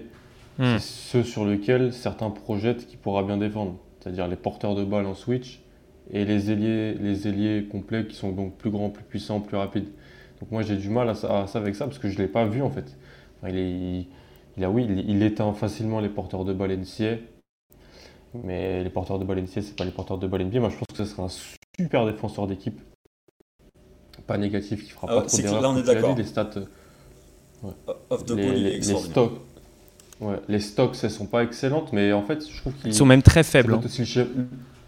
hmm. 0.60 0.78
c'est 0.78 0.80
ceux 0.80 1.24
sur 1.24 1.46
lesquels 1.46 1.94
certains 1.94 2.30
projettent 2.30 2.86
qu'il 2.88 3.00
pourra 3.00 3.24
bien 3.24 3.38
défendre. 3.38 3.78
C'est-à-dire 4.00 4.28
les 4.28 4.36
porteurs 4.36 4.76
de 4.76 4.84
balles 4.84 5.06
en 5.06 5.14
switch 5.14 5.62
et 6.12 6.26
les 6.26 6.52
ailiers, 6.52 6.96
les 6.96 7.28
ailiers 7.28 7.66
complets 7.72 8.06
qui 8.06 8.16
sont 8.16 8.32
donc 8.32 8.58
plus 8.58 8.72
grands, 8.72 8.90
plus 8.90 9.04
puissants, 9.04 9.40
plus 9.40 9.56
rapides. 9.56 9.88
Donc 10.42 10.52
moi 10.52 10.64
j'ai 10.64 10.76
du 10.76 10.90
mal 10.90 11.08
à 11.08 11.16
ça, 11.16 11.46
avec 11.54 11.76
ça 11.76 11.86
parce 11.86 12.00
que 12.00 12.10
je 12.10 12.18
ne 12.18 12.24
l'ai 12.24 12.28
pas 12.28 12.46
vu 12.46 12.62
en 12.64 12.72
fait. 12.72 12.98
il, 13.48 13.58
est, 13.58 14.08
il, 14.58 14.64
a, 14.64 14.70
oui, 14.70 14.88
il, 15.08 15.22
éteint 15.22 15.54
facilement 15.54 16.00
les 16.00 16.10
porteurs 16.10 16.46
de 16.46 16.54
balles 16.54 16.78
NCA, 16.78 17.18
mais 18.44 18.84
les 18.84 18.90
porteurs 18.90 19.20
de 19.20 19.24
balles 19.24 19.44
NCA, 19.44 19.62
c'est 19.62 19.76
pas 19.76 19.86
les 19.86 19.92
porteurs 19.92 20.18
de 20.18 20.26
balles 20.26 20.46
NBA. 20.46 20.60
Moi 20.60 20.70
je 20.70 20.78
pense 20.78 20.88
que 20.98 21.04
ce 21.04 21.06
sera 21.06 21.24
un 21.24 21.30
super 21.78 22.08
défenseur 22.08 22.48
d'équipe. 22.48 22.82
Pas 24.26 24.38
négatif, 24.38 24.84
qui 24.84 24.92
fera 24.92 25.08
ah 25.10 25.22
pas 25.22 25.28
trop 25.28 25.38
d'erreurs. 25.38 25.62
Là 25.62 25.70
on 25.70 25.78
est 25.78 25.84
d'accord. 25.84 26.16
Les 26.18 26.24
stats. 26.24 26.50
Off 28.10 28.26
the 28.26 28.32
les, 28.32 28.80
les, 28.80 28.82
stocks. 28.82 29.34
Ouais, 30.20 30.40
les 30.48 30.60
stocks, 30.60 30.98
elles 31.04 31.12
sont 31.12 31.28
pas 31.28 31.44
excellentes, 31.44 31.94
mais 31.94 32.12
en 32.14 32.24
fait, 32.24 32.48
je 32.50 32.58
trouve 32.58 32.74
qu'ils 32.74 32.96
sont 32.96 33.06
même 33.06 33.22
très 33.22 33.44
faibles. 33.44 33.80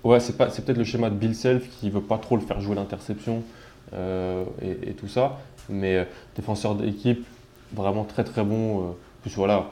Ouais, 0.03 0.19
c'est 0.19 0.35
peut-être 0.35 0.77
le 0.77 0.83
schéma 0.83 1.11
de 1.11 1.15
Bill 1.15 1.35
Self 1.35 1.69
qui 1.79 1.91
veut 1.91 2.01
pas 2.01 2.17
trop 2.17 2.35
le 2.35 2.41
faire 2.41 2.59
jouer 2.59 2.75
l'interception 2.75 3.43
euh, 3.93 4.45
et, 4.61 4.93
tout 4.93 5.07
ça. 5.07 5.39
Mais 5.69 5.97
euh, 5.97 6.05
défenseur 6.35 6.75
d'équipe, 6.75 7.25
vraiment 7.73 8.03
très 8.03 8.23
très 8.23 8.43
bon. 8.43 8.79
Euh, 8.79 8.91
plus 9.21 9.35
voilà, 9.35 9.71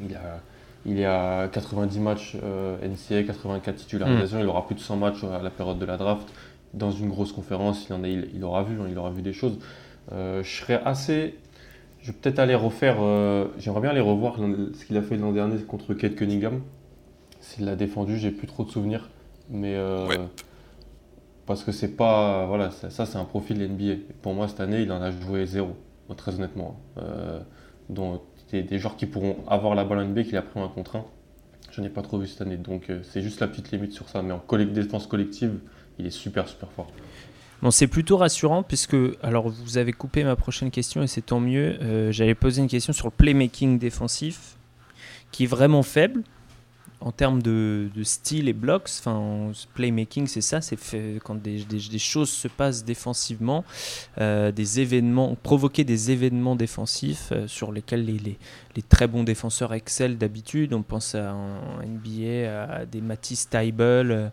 il 0.00 0.14
a, 0.14 0.40
il 0.86 1.04
a 1.04 1.48
90 1.48 2.00
matchs 2.00 2.36
NCA, 2.36 3.24
84 3.24 3.76
titularisations, 3.76 4.38
mm. 4.38 4.42
il 4.42 4.46
aura 4.46 4.66
plus 4.66 4.74
de 4.74 4.80
100 4.80 4.96
matchs 4.96 5.24
à 5.24 5.42
la 5.42 5.50
période 5.50 5.78
de 5.78 5.84
la 5.84 5.96
draft. 5.96 6.26
Dans 6.74 6.90
une 6.90 7.08
grosse 7.08 7.32
conférence, 7.32 7.86
il, 7.88 7.94
en 7.94 8.04
a, 8.04 8.08
il, 8.08 8.44
aura 8.44 8.62
vu, 8.62 8.80
hein, 8.80 8.86
il 8.90 8.98
aura 8.98 9.10
vu 9.10 9.22
des 9.22 9.32
choses. 9.32 9.58
je 10.10 10.42
serais 10.42 10.80
assez. 10.84 11.36
Je 12.00 12.12
vais 12.12 12.18
peut-être 12.18 12.38
aller 12.38 12.54
refaire. 12.54 12.96
J'aimerais 13.58 13.80
bien 13.80 13.90
aller 13.90 14.00
revoir 14.00 14.36
ce 14.36 14.84
qu'il 14.84 14.96
a 14.96 15.02
fait 15.02 15.16
l'an 15.16 15.32
dernier 15.32 15.58
contre 15.62 15.94
Kate 15.94 16.14
Cunningham. 16.14 16.60
S'il 17.40 17.64
l'a 17.64 17.76
défendu, 17.76 18.18
j'ai 18.18 18.30
plus 18.30 18.46
trop 18.46 18.64
de 18.64 18.70
souvenirs. 18.70 19.08
Mais 19.50 19.74
euh, 19.76 20.06
parce 21.48 21.64
que 21.64 21.72
c'est 21.72 21.96
pas. 21.96 22.44
Voilà, 22.46 22.70
ça, 22.70 23.06
c'est 23.06 23.16
un 23.16 23.24
profil 23.24 23.58
NBA. 23.58 23.94
Pour 24.20 24.34
moi, 24.34 24.48
cette 24.48 24.60
année, 24.60 24.82
il 24.82 24.92
en 24.92 25.00
a 25.00 25.10
joué 25.10 25.46
zéro, 25.46 25.74
très 26.16 26.34
honnêtement. 26.34 26.78
Euh, 26.98 27.40
des, 28.52 28.78
joueurs 28.78 28.96
qui 28.96 29.06
pourront 29.06 29.38
avoir 29.48 29.74
la 29.74 29.84
balle 29.84 30.06
NBA 30.08 30.24
qu'il 30.24 30.36
a 30.36 30.42
pris 30.42 30.60
un 30.60 30.68
contre 30.68 30.96
un. 30.96 31.06
Je 31.70 31.80
n'ai 31.80 31.88
pas 31.88 32.02
trop 32.02 32.18
vu 32.18 32.26
cette 32.26 32.42
année. 32.42 32.58
Donc, 32.58 32.90
euh, 32.90 33.00
c'est 33.02 33.22
juste 33.22 33.40
la 33.40 33.48
petite 33.48 33.70
limite 33.72 33.92
sur 33.92 34.10
ça. 34.10 34.20
Mais 34.20 34.32
en 34.32 34.42
défense 34.66 35.06
collective, 35.06 35.58
il 35.98 36.06
est 36.06 36.10
super, 36.10 36.46
super 36.46 36.70
fort. 36.70 36.88
Bon, 37.62 37.70
c'est 37.70 37.88
plutôt 37.88 38.18
rassurant 38.18 38.62
puisque, 38.62 38.96
alors 39.22 39.48
vous 39.48 39.78
avez 39.78 39.92
coupé 39.92 40.24
ma 40.24 40.36
prochaine 40.36 40.70
question 40.70 41.02
et 41.02 41.06
c'est 41.06 41.22
tant 41.22 41.40
mieux. 41.40 42.12
J'allais 42.12 42.34
poser 42.34 42.60
une 42.60 42.68
question 42.68 42.92
sur 42.92 43.06
le 43.06 43.12
playmaking 43.12 43.78
défensif 43.78 44.58
qui 45.32 45.44
est 45.44 45.48
vraiment 45.48 45.82
faible 45.82 46.22
en 47.00 47.12
termes 47.12 47.42
de, 47.42 47.88
style 48.02 48.48
et 48.48 48.52
blocks, 48.52 48.90
enfin, 48.98 49.52
playmaking, 49.74 50.26
c'est 50.26 50.40
ça, 50.40 50.60
c'est 50.60 50.76
quand 51.24 51.36
des, 51.36 51.98
choses 51.98 52.30
se 52.30 52.48
passent 52.48 52.84
défensivement, 52.84 53.64
euh, 54.20 54.50
des 54.50 54.80
événements, 54.80 55.36
provoquer 55.42 55.84
des 55.84 56.10
événements 56.10 56.56
défensifs 56.56 57.28
euh, 57.30 57.46
sur 57.46 57.70
lesquels 57.70 58.04
les, 58.04 58.36
très 58.88 59.06
bons 59.06 59.24
défenseurs 59.24 59.74
excellent 59.74 60.16
d'habitude. 60.16 60.72
On 60.72 60.82
pense 60.82 61.14
à 61.14 61.34
NBA, 61.84 62.80
à 62.80 62.86
des 62.86 63.00
Matisse 63.00 63.48
Tybel, 63.48 64.30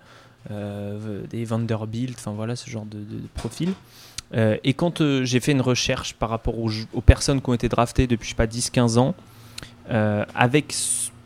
euh, 0.52 1.26
des 1.28 1.46
Vanderbilt, 1.46 2.16
enfin 2.18 2.32
voilà 2.32 2.56
ce 2.56 2.70
genre 2.70 2.86
de, 2.86 3.00
profil. 3.34 3.74
et 4.34 4.74
quand 4.74 5.24
j'ai 5.24 5.40
fait 5.40 5.52
une 5.52 5.62
recherche 5.62 6.14
par 6.14 6.30
rapport 6.30 6.60
aux, 6.60 6.72
aux, 6.94 7.02
personnes 7.02 7.42
qui 7.42 7.50
ont 7.50 7.54
été 7.54 7.70
draftées 7.70 8.08
depuis, 8.08 8.26
je 8.26 8.30
sais 8.32 8.36
pas, 8.36 8.48
10-15 8.48 8.98
ans, 9.00 9.16
avec 9.90 10.74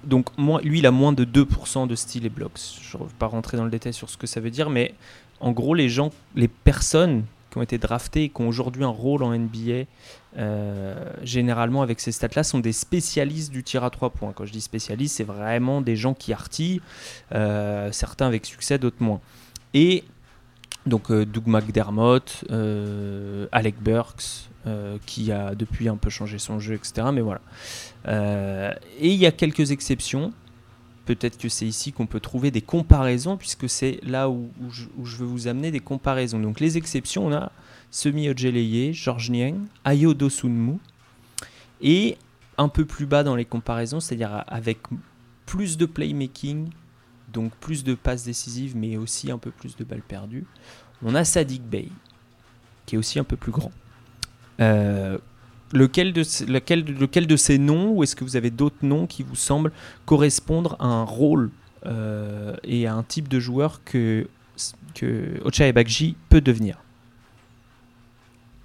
donc 0.04 0.30
lui, 0.64 0.80
il 0.80 0.86
a 0.86 0.92
moins 0.92 1.12
de 1.12 1.26
2% 1.26 1.88
de 1.88 1.96
style 1.96 2.26
et 2.26 2.30
blocks. 2.30 2.60
Je 2.82 2.98
ne 2.98 3.04
vais 3.04 3.10
pas 3.18 3.28
rentrer 3.28 3.58
dans 3.58 3.66
le 3.66 3.72
détail 3.72 3.94
sur 3.94 4.10
ce 4.10 4.18
que 4.18 4.28
ça 4.28 4.40
veut 4.40 4.52
dire, 4.52 4.70
mais 4.70 4.94
en 5.40 5.52
gros, 5.52 5.74
les 5.74 5.90
gens, 5.90 6.12
les 6.36 6.48
personnes 6.48 7.24
qui 7.50 7.58
ont 7.58 7.62
été 7.62 7.78
draftées 7.78 8.26
et 8.26 8.30
qui 8.30 8.42
ont 8.42 8.48
aujourd'hui 8.48 8.84
un 8.84 8.90
rôle 8.90 9.24
en 9.24 9.38
NBA, 9.38 9.86
euh, 10.38 11.14
généralement 11.24 11.82
avec 11.82 12.00
ces 12.00 12.12
stats-là, 12.12 12.44
sont 12.44 12.60
des 12.60 12.72
spécialistes 12.72 13.52
du 13.52 13.64
tir 13.64 13.84
à 13.84 13.90
3 13.90 14.12
points. 14.12 14.34
Quand 14.34 14.46
je 14.46 14.52
dis 14.52 14.62
spécialistes, 14.62 15.18
c'est 15.18 15.24
vraiment 15.24 15.82
des 15.82 15.96
gens 15.96 16.14
qui 16.14 16.32
artillent, 16.34 16.82
euh, 17.34 17.92
certains 17.92 18.28
avec 18.28 18.46
succès, 18.46 18.78
d'autres 18.78 19.02
moins. 19.02 19.20
Et 19.74 20.04
donc 20.86 21.12
euh, 21.12 21.26
Doug 21.26 21.48
McDermott, 21.48 22.46
Alec 23.52 23.82
Burks, 23.82 24.50
qui 25.05 25.32
a 25.32 25.55
depuis 25.55 25.89
un 25.89 25.97
peu 25.97 26.10
changé 26.10 26.39
son 26.39 26.60
jeu, 26.60 26.75
etc. 26.75 27.08
Mais 27.13 27.21
voilà. 27.21 27.41
Euh, 28.08 28.73
et 28.99 29.10
il 29.10 29.19
y 29.19 29.25
a 29.25 29.32
quelques 29.32 29.71
exceptions, 29.71 30.34
peut-être 31.05 31.38
que 31.38 31.49
c'est 31.49 31.65
ici 31.65 31.91
qu'on 31.91 32.05
peut 32.05 32.19
trouver 32.19 32.51
des 32.51 32.62
comparaisons, 32.62 33.38
puisque 33.38 33.69
c'est 33.69 33.99
là 34.03 34.29
où, 34.29 34.49
je, 34.71 35.17
veux 35.17 35.25
vous 35.25 35.47
amener 35.47 35.71
des 35.71 35.79
comparaisons. 35.79 36.39
Donc 36.39 36.60
les 36.60 36.77
exceptions, 36.77 37.27
on 37.27 37.34
a 37.34 37.51
Semi 37.91 38.29
Ojeleye, 38.29 38.93
Georges 38.93 39.29
Niang, 39.29 39.55
Ayo 39.84 40.13
Dosunmu, 40.13 40.77
et 41.82 42.17
un 42.58 42.67
peu 42.67 42.86
plus 42.86 43.05
bas 43.05 43.23
dans 43.23 43.36
les 43.36 43.45
comparaisons, 43.45 43.99
c'est-à-dire 43.99 44.43
avec 44.47 44.79
plus 45.45 45.77
de 45.77 45.86
playmaking, 45.86 46.69
donc 47.32 47.51
plus 47.55 47.84
de 47.84 47.95
passes 47.95 48.23
décisives, 48.23 48.75
mais 48.75 48.97
aussi 48.97 49.32
un 49.32 49.38
peu 49.38 49.51
plus 49.51 49.75
de 49.75 49.84
balles 49.84 50.01
perdues, 50.01 50.45
on 51.03 51.15
a 51.15 51.23
Sadik 51.23 51.63
Bey, 51.63 51.88
qui 52.86 52.95
est 52.95 52.97
aussi 52.97 53.19
un 53.19 53.23
peu 53.23 53.38
plus 53.38 53.51
grand. 53.51 53.71
Euh, 54.60 55.17
lequel, 55.72 56.13
de, 56.13 56.24
lequel, 56.52 56.84
lequel 56.84 57.28
de 57.28 57.36
ces 57.36 57.58
noms, 57.58 57.91
ou 57.91 58.04
est-ce 58.04 58.15
que 58.15 58.24
vous 58.24 58.36
avez 58.36 58.50
d'autres 58.50 58.84
noms 58.84 59.08
qui 59.08 59.24
vous 59.24 59.36
semblent 59.36 59.72
correspondre 60.06 60.76
à 60.80 60.88
un 60.88 61.04
rôle 61.04 61.52
euh, 61.86 62.56
et 62.63 62.88
à 62.88 62.93
un 62.93 63.04
type 63.04 63.28
de 63.28 63.39
joueur 63.39 63.84
que, 63.84 64.28
que 64.95 65.39
peut 66.30 66.41
devenir? 66.41 66.78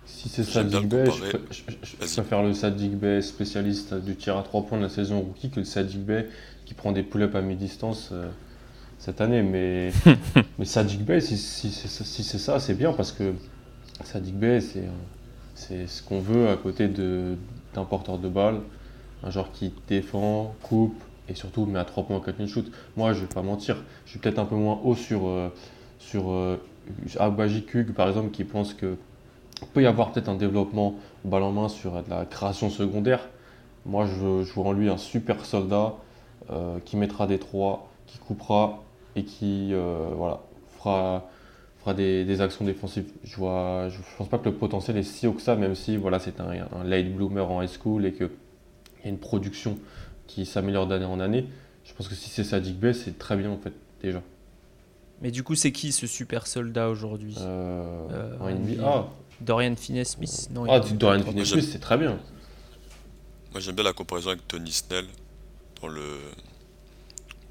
Si 0.07 0.28
c'est 0.28 0.44
Sadik 0.44 0.88
Bey, 0.88 1.04
je, 1.50 2.07
préfère 2.07 2.42
le 2.42 2.54
Sadik 2.54 2.96
Bey 2.96 3.20
spécialiste 3.20 3.94
du 3.94 4.16
tir 4.16 4.38
à 4.38 4.42
3 4.42 4.62
points 4.62 4.78
de 4.78 4.85
la 4.85 4.88
saison 4.88 5.20
rookie 5.20 5.50
que 5.50 5.61
le 5.61 5.66
Sadik 5.66 6.00
Bey 6.00 6.28
qui 6.64 6.72
prend 6.72 6.92
des 6.92 7.02
pull-ups 7.02 7.35
à 7.35 7.42
mi-distance 7.42 8.09
euh, 8.12 8.30
cette 8.98 9.20
année. 9.20 9.42
Mais, 9.42 9.92
mais 10.59 10.64
Sadik 10.64 11.04
Bey, 11.04 11.20
si, 11.20 11.37
si, 11.37 11.70
si 11.70 12.24
c'est 12.24 12.38
ça, 12.38 12.59
c'est 12.59 12.74
bien 12.74 12.94
parce 12.94 13.12
que 13.12 13.35
Sadik 14.02 14.35
Bey, 14.35 14.62
c'est 14.62 14.88
c'est 15.54 15.86
ce 15.86 16.02
qu'on 16.02 16.20
veut 16.20 16.48
à 16.48 16.56
côté 16.56 16.88
d'un 16.88 17.84
porteur 17.84 18.18
de 18.18 18.28
balle, 18.28 18.60
un 19.22 19.30
joueur 19.30 19.52
qui 19.52 19.72
défend, 19.88 20.54
coupe 20.62 21.00
et 21.28 21.34
surtout 21.34 21.64
met 21.66 21.78
à 21.78 21.84
3 21.84 22.04
points 22.04 22.20
catch 22.20 22.34
and 22.40 22.46
shoot. 22.46 22.70
Moi, 22.96 23.12
je 23.12 23.20
vais 23.20 23.26
pas 23.26 23.42
mentir, 23.42 23.76
je 24.04 24.10
suis 24.10 24.18
peut-être 24.18 24.38
un 24.38 24.44
peu 24.44 24.56
moins 24.56 24.80
haut 24.84 24.94
sur, 24.94 25.26
euh, 25.26 25.48
sur 25.98 26.30
euh, 26.30 26.56
par 27.94 28.08
exemple, 28.08 28.30
qui 28.30 28.44
pense 28.44 28.74
que 28.74 28.96
peut 29.72 29.82
y 29.82 29.86
avoir 29.86 30.12
peut-être 30.12 30.28
un 30.28 30.34
développement 30.34 30.96
balle 31.24 31.44
en 31.44 31.52
main 31.52 31.68
sur 31.68 32.02
de 32.02 32.10
la 32.10 32.26
création 32.26 32.68
secondaire. 32.68 33.20
Moi, 33.86 34.06
je, 34.06 34.52
vois 34.52 34.66
en 34.66 34.72
lui 34.72 34.90
un 34.90 34.98
super 34.98 35.44
soldat 35.46 35.94
euh, 36.50 36.78
qui 36.84 36.96
mettra 36.96 37.26
des 37.26 37.38
3, 37.38 37.88
qui 38.06 38.18
coupera 38.18 38.82
et 39.16 39.24
qui 39.24 39.72
voilà, 40.16 40.40
fera 40.78 41.24
des, 41.92 42.40
actions 42.40 42.64
défensives. 42.64 43.05
Je 43.25 43.37
vois, 43.37 43.88
je 43.90 43.99
pense 44.16 44.29
pas 44.29 44.38
que 44.38 44.47
le 44.47 44.55
potentiel 44.55 44.97
est 44.97 45.03
si 45.03 45.27
haut 45.27 45.33
que 45.33 45.42
ça, 45.42 45.55
même 45.57 45.75
si 45.75 45.99
voilà, 45.99 46.18
c'est 46.18 46.40
un, 46.40 46.49
un, 46.49 46.85
late 46.85 47.12
bloomer 47.12 47.51
en 47.51 47.61
high 47.61 47.68
school 47.68 48.07
et 48.07 48.12
qu'il 48.12 48.31
y 49.05 49.07
a 49.07 49.11
une 49.11 49.18
production 49.18 49.79
qui 50.27 50.47
s'améliore 50.47 50.87
d'année 50.87 51.05
en 51.05 51.20
année. 51.20 51.47
Je 51.85 51.92
pense 51.92 52.09
que 52.09 52.14
si 52.14 52.31
c'est 52.31 52.44
Sadik 52.44 52.79
Bey, 52.79 52.94
c'est 52.94 53.18
très 53.18 53.37
bien 53.37 53.51
en 53.51 53.59
fait, 53.59 53.75
déjà. 54.03 54.23
Mais 55.20 55.31
du 55.31 55.42
coup, 55.42 55.55
c'est 55.55 55.73
qui 55.73 55.92
ce 55.92 56.07
super 56.07 56.47
soldat 56.47 56.88
aujourd'hui? 56.88 57.37
Euh, 57.40 58.09
euh 58.40 58.77
ah. 58.83 59.09
Dorian 59.40 59.77
Finney-Smith? 59.77 60.49
Non, 60.51 60.64
Ah, 60.68 60.81
Dorian 60.81 61.23
Finney-Smith, 61.23 61.68
c'est 61.70 61.79
très 61.79 61.99
bien. 61.99 62.18
Moi, 63.53 63.61
j'aime 63.61 63.75
bien 63.75 63.85
la 63.85 63.92
comparaison 63.92 64.31
avec 64.31 64.49
Tony 64.49 64.73
Snell 64.73 65.07
dans 65.81 65.88
le 65.88 66.03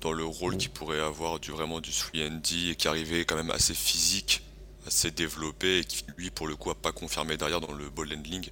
dans 0.04 0.12
le 0.12 0.26
rôle 0.26 0.58
qu'il 0.58 0.70
pourrait 0.70 1.00
avoir 1.00 1.40
du 1.40 1.52
vraiment 1.52 1.80
du 1.80 1.90
3D 1.90 2.72
et 2.72 2.76
qui 2.76 2.88
arrivait 2.90 3.24
quand 3.24 3.38
même 3.38 3.52
assez 3.52 3.74
physique, 3.74 4.44
assez 4.86 5.12
développé 5.12 5.80
et 5.80 5.84
qui 5.86 6.04
lui 6.18 6.30
pour 6.30 6.48
le 6.48 6.58
coup 6.58 6.70
a 6.70 6.76
pas 6.76 6.92
confirmé 6.92 7.38
derrière 7.38 7.62
dans 7.62 7.72
le 7.72 7.90
ball 7.90 8.10
handling, 8.14 8.50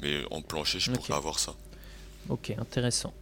mais 0.00 0.22
en 0.30 0.40
plancher 0.40 0.80
je 0.80 0.90
pourrais 0.90 1.14
avoir 1.14 1.38
ça. 1.38 1.54
Ok, 2.30 2.50
intéressant. 2.58 3.12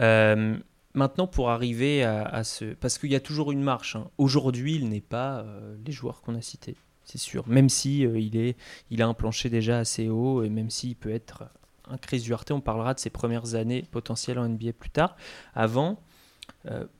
Euh, 0.00 0.56
maintenant 0.94 1.26
pour 1.26 1.50
arriver 1.50 2.02
à, 2.02 2.42
ce, 2.44 2.72
parce 2.74 2.96
qu'il 2.96 3.12
y 3.12 3.14
a 3.14 3.20
toujours 3.20 3.52
une 3.52 3.62
marche. 3.62 3.94
Hein. 3.94 4.08
Aujourd'hui 4.16 4.76
il 4.76 4.88
n'est 4.88 5.02
pas 5.02 5.40
euh, 5.40 5.76
les 5.84 5.92
joueurs 5.92 6.22
qu'on 6.22 6.34
a 6.34 6.40
cités, 6.40 6.76
c'est 7.04 7.18
sûr. 7.18 7.46
Même 7.46 7.68
si 7.68 8.06
euh, 8.06 8.18
il 8.18 8.38
est, 8.38 8.56
il 8.90 9.02
a 9.02 9.06
un 9.06 9.14
plancher 9.14 9.50
déjà 9.50 9.78
assez 9.78 10.08
haut 10.08 10.42
et 10.42 10.48
même 10.48 10.70
s'il 10.70 10.96
peut 10.96 11.12
être 11.12 11.44
un 11.90 11.98
Chris 11.98 12.20
Duarte, 12.20 12.52
on 12.52 12.62
parlera 12.62 12.94
de 12.94 13.00
ses 13.00 13.10
premières 13.10 13.54
années 13.54 13.84
potentielles 13.90 14.38
en 14.38 14.48
NBA 14.48 14.72
plus 14.72 14.88
tard. 14.88 15.14
Avant, 15.54 16.00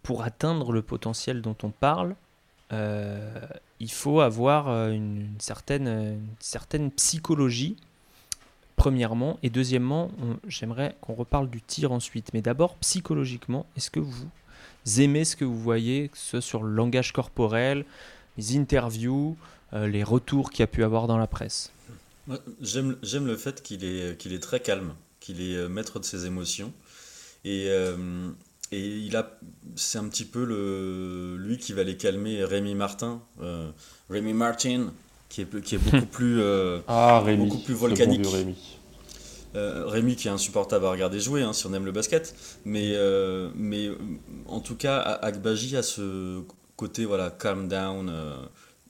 pour 0.02 0.22
atteindre 0.22 0.72
le 0.72 0.82
potentiel 0.82 1.40
dont 1.40 1.56
on 1.62 1.70
parle, 1.70 2.16
euh, 2.72 3.28
il 3.80 3.90
faut 3.90 4.20
avoir 4.20 4.68
euh, 4.68 4.90
une, 4.90 5.28
certaine, 5.38 6.20
certaine 6.40 6.90
psychologie, 6.90 7.76
premièrement, 8.76 9.38
et 9.42 9.50
deuxièmement, 9.50 10.10
j'aimerais 10.46 10.96
qu'on 11.00 11.14
reparle 11.14 11.50
du 11.50 11.60
tir 11.60 11.92
ensuite. 11.92 12.32
Mais 12.32 12.42
d'abord, 12.42 12.76
psychologiquement, 12.76 13.66
est-ce 13.76 13.90
que 13.90 14.00
vous 14.00 14.26
aimez 14.98 15.24
ce 15.24 15.36
que 15.36 15.44
vous 15.44 15.60
voyez, 15.60 16.08
que 16.08 16.18
ce 16.18 16.30
soit 16.30 16.40
sur 16.40 16.62
le 16.62 16.72
langage 16.72 17.12
corporel, 17.12 17.84
les 18.38 18.56
interviews, 18.56 19.36
les 19.72 20.02
retours 20.02 20.50
qu'il 20.50 20.60
y 20.60 20.62
a 20.64 20.66
pu 20.66 20.84
avoir 20.84 21.06
dans 21.06 21.18
la 21.18 21.26
presse? 21.26 21.70
J'aime 22.60 22.96
le 23.02 23.36
fait 23.36 23.62
qu'il 23.62 23.84
est, 23.84 24.18
qu'il 24.18 24.32
est 24.32 24.42
très 24.42 24.60
calme, 24.60 24.94
qu'il 25.20 25.40
est 25.40 25.68
maître 25.68 26.00
de 26.00 26.04
ses 26.04 26.26
émotions. 26.26 26.72
Et 27.44 27.68
et 28.72 28.80
il 28.80 29.16
a, 29.16 29.38
c'est 29.76 29.98
un 29.98 30.08
petit 30.08 30.24
peu 30.24 30.44
le, 30.44 31.36
lui 31.36 31.58
qui 31.58 31.74
va 31.74 31.84
les 31.84 31.98
calmer, 31.98 32.42
Rémi 32.42 32.74
Martin, 32.74 33.20
euh, 33.42 33.70
Rémi 34.08 34.32
Martin, 34.32 34.92
qui 35.28 35.42
est, 35.42 35.60
qui 35.60 35.74
est 35.74 35.78
beaucoup 35.90 36.06
plus, 36.06 36.40
euh, 36.40 36.80
ah, 36.88 37.20
Rémi, 37.20 37.48
beaucoup 37.48 37.62
plus 37.62 37.74
volcanique. 37.74 38.26
Rémi. 38.26 38.56
Euh, 39.54 39.84
Rémi 39.86 40.16
qui 40.16 40.28
est 40.28 40.30
insupportable 40.30 40.86
à 40.86 40.90
regarder 40.90 41.20
jouer, 41.20 41.42
hein, 41.42 41.52
si 41.52 41.66
on 41.66 41.74
aime 41.74 41.84
le 41.84 41.92
basket. 41.92 42.34
Mais, 42.64 42.92
euh, 42.94 43.50
mais 43.54 43.90
en 44.48 44.60
tout 44.60 44.76
cas, 44.76 44.98
Akbaji 45.00 45.76
a 45.76 45.82
ce 45.82 46.40
côté 46.76 47.04
voilà, 47.04 47.30
calm 47.30 47.68
down. 47.68 48.10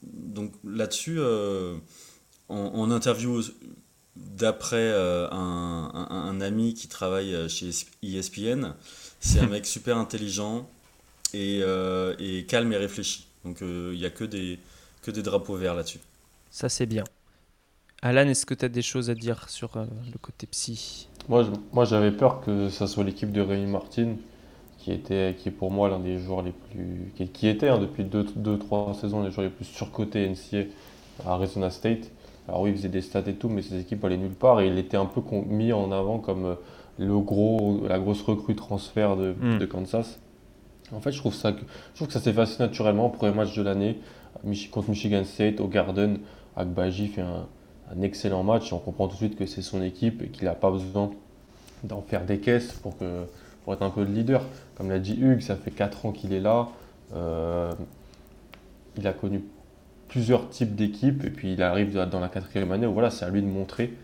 donc 0.03 0.53
là-dessus, 0.65 1.19
en, 2.49 2.91
interview 2.93 3.43
d'après 4.17 4.93
un, 4.93 5.91
un, 5.95 6.09
un, 6.11 6.41
ami 6.41 6.75
qui 6.75 6.89
travaille 6.89 7.49
chez 7.49 7.71
ESPN, 8.03 8.75
c'est 9.21 9.41
un 9.41 9.47
mec 9.49 9.67
super 9.67 9.97
intelligent 9.97 10.69
et, 11.35 11.61
euh, 11.63 12.15
et, 12.19 12.45
calme 12.45 12.73
et 12.73 12.77
réfléchi. 12.77 13.27
Donc 13.45 13.59
il 13.61 13.67
euh, 13.67 13.95
n'y 13.95 14.05
a 14.05 14.11
que 14.11 14.25
des, 14.25 14.59
que 15.03 15.11
des 15.11 15.23
drapeaux 15.23 15.57
verts 15.57 15.75
là-dessus. 15.75 16.01
Ça 16.51 16.69
c'est 16.69 16.87
bien. 16.87 17.05
Alan, 18.03 18.29
est-ce 18.29 18.47
que 18.47 18.55
tu 18.55 18.65
as 18.65 18.69
des 18.69 18.83
choses 18.83 19.11
à 19.11 19.15
dire 19.15 19.49
sur 19.49 19.77
euh, 19.77 19.85
le 20.13 20.19
côté 20.19 20.47
psy? 20.47 21.09
Moi, 21.29 21.47
moi 21.73 21.85
j'avais 21.85 22.11
peur 22.11 22.41
que 22.41 22.69
ça 22.69 22.87
soit 22.87 23.05
l'équipe 23.05 23.31
de 23.31 23.41
Rémi 23.41 23.71
Martin, 23.71 24.17
qui, 24.79 24.93
était, 24.93 25.37
qui 25.39 25.49
est 25.49 25.53
pour 25.53 25.71
moi 25.71 25.89
l'un 25.89 26.01
des 26.01 26.19
joueurs 26.19 26.43
les 26.43 26.53
plus. 26.53 27.13
qui, 27.17 27.29
qui 27.29 27.47
était 27.47 27.69
hein, 27.69 27.79
depuis 27.79 28.03
2-3 28.05 29.01
saisons 29.01 29.23
les 29.23 29.31
joueurs 29.31 29.47
les 29.47 29.53
plus 29.53 29.65
surcotés 29.65 30.29
NCA 30.29 30.69
à 31.25 31.35
Arizona 31.35 31.71
State. 31.71 32.11
Alors 32.49 32.63
oui, 32.63 32.71
il 32.71 32.77
faisait 32.77 32.89
des 32.89 33.01
stats 33.01 33.23
et 33.27 33.35
tout, 33.35 33.49
mais 33.49 33.63
ses 33.63 33.79
équipes 33.81 34.05
allaient 34.05 34.17
nulle 34.17 34.35
part 34.35 34.61
et 34.61 34.67
il 34.67 34.79
était 34.79 34.97
un 34.97 35.07
peu 35.07 35.21
mis 35.47 35.73
en 35.73 35.93
avant 35.93 36.19
comme 36.19 36.57
le 36.99 37.19
gros, 37.19 37.83
la 37.89 37.99
grosse 37.99 38.23
recrue 38.23 38.55
transfert 38.55 39.17
de, 39.17 39.35
hmm. 39.41 39.59
de, 39.59 39.67
Kansas. 39.67 40.19
En 40.93 41.01
fait, 41.01 41.13
je 41.13 41.19
trouve, 41.19 41.35
ça, 41.35 41.53
je 41.53 41.97
trouve 41.97 42.09
que 42.09 42.13
ça 42.13 42.21
s'est 42.21 42.33
passé 42.33 42.57
naturellement. 42.59 43.09
Premier 43.09 43.35
match 43.35 43.55
de 43.57 43.63
l'année 43.63 43.99
contre 44.71 44.91
Michigan 44.91 45.25
State 45.25 45.61
au 45.61 45.69
Garden, 45.69 46.19
Akbaji 46.57 47.09
fait 47.09 47.23
un, 47.23 47.47
un, 47.95 48.03
excellent 48.03 48.43
match 48.43 48.73
et 48.73 48.75
on 48.75 48.79
comprend 48.79 49.07
tout 49.07 49.15
de 49.15 49.19
suite 49.19 49.37
que 49.37 49.47
c'est 49.47 49.63
son 49.63 49.83
équipe 49.83 50.23
et 50.23 50.29
qu'il 50.29 50.45
n'a 50.45 50.55
pas 50.55 50.71
besoin 50.71 51.11
d'en 51.85 52.03
faire 52.03 52.25
des 52.25 52.39
caisses 52.39 52.73
pour, 52.73 52.97
que, 52.99 53.25
pour 53.65 53.73
être 53.73 53.83
un 53.83 53.91
peu 53.91 54.05
le 54.05 54.13
leader. 54.13 54.43
Comme 54.77 54.91
l'a 54.91 54.99
dit 54.99 55.17
Hugues, 55.21 55.41
ça 55.41 55.57
fait 55.57 55.71
4 55.71 56.07
ans 56.07 56.13
qu'il 56.13 56.33
est 56.33 56.41
là. 56.41 56.69
Euh, 57.15 57.73
il 58.97 59.07
a 59.07 59.13
connu 59.13 59.43
plusieurs 60.13 60.51
types 60.51 60.75
d'équipes 60.75 61.25
et 61.25 61.31
puis 61.31 61.55
il 61.55 61.63
arrive 61.63 61.95
dans 61.95 62.21
la 62.21 62.29
quatrième 62.29 62.71
année 62.71 62.87
où 62.87 62.93
voilà, 62.93 63.11
c'est 63.11 63.25
à 63.25 63.31
lui 63.31 63.41
de 63.41 63.47
montrer 63.47 63.95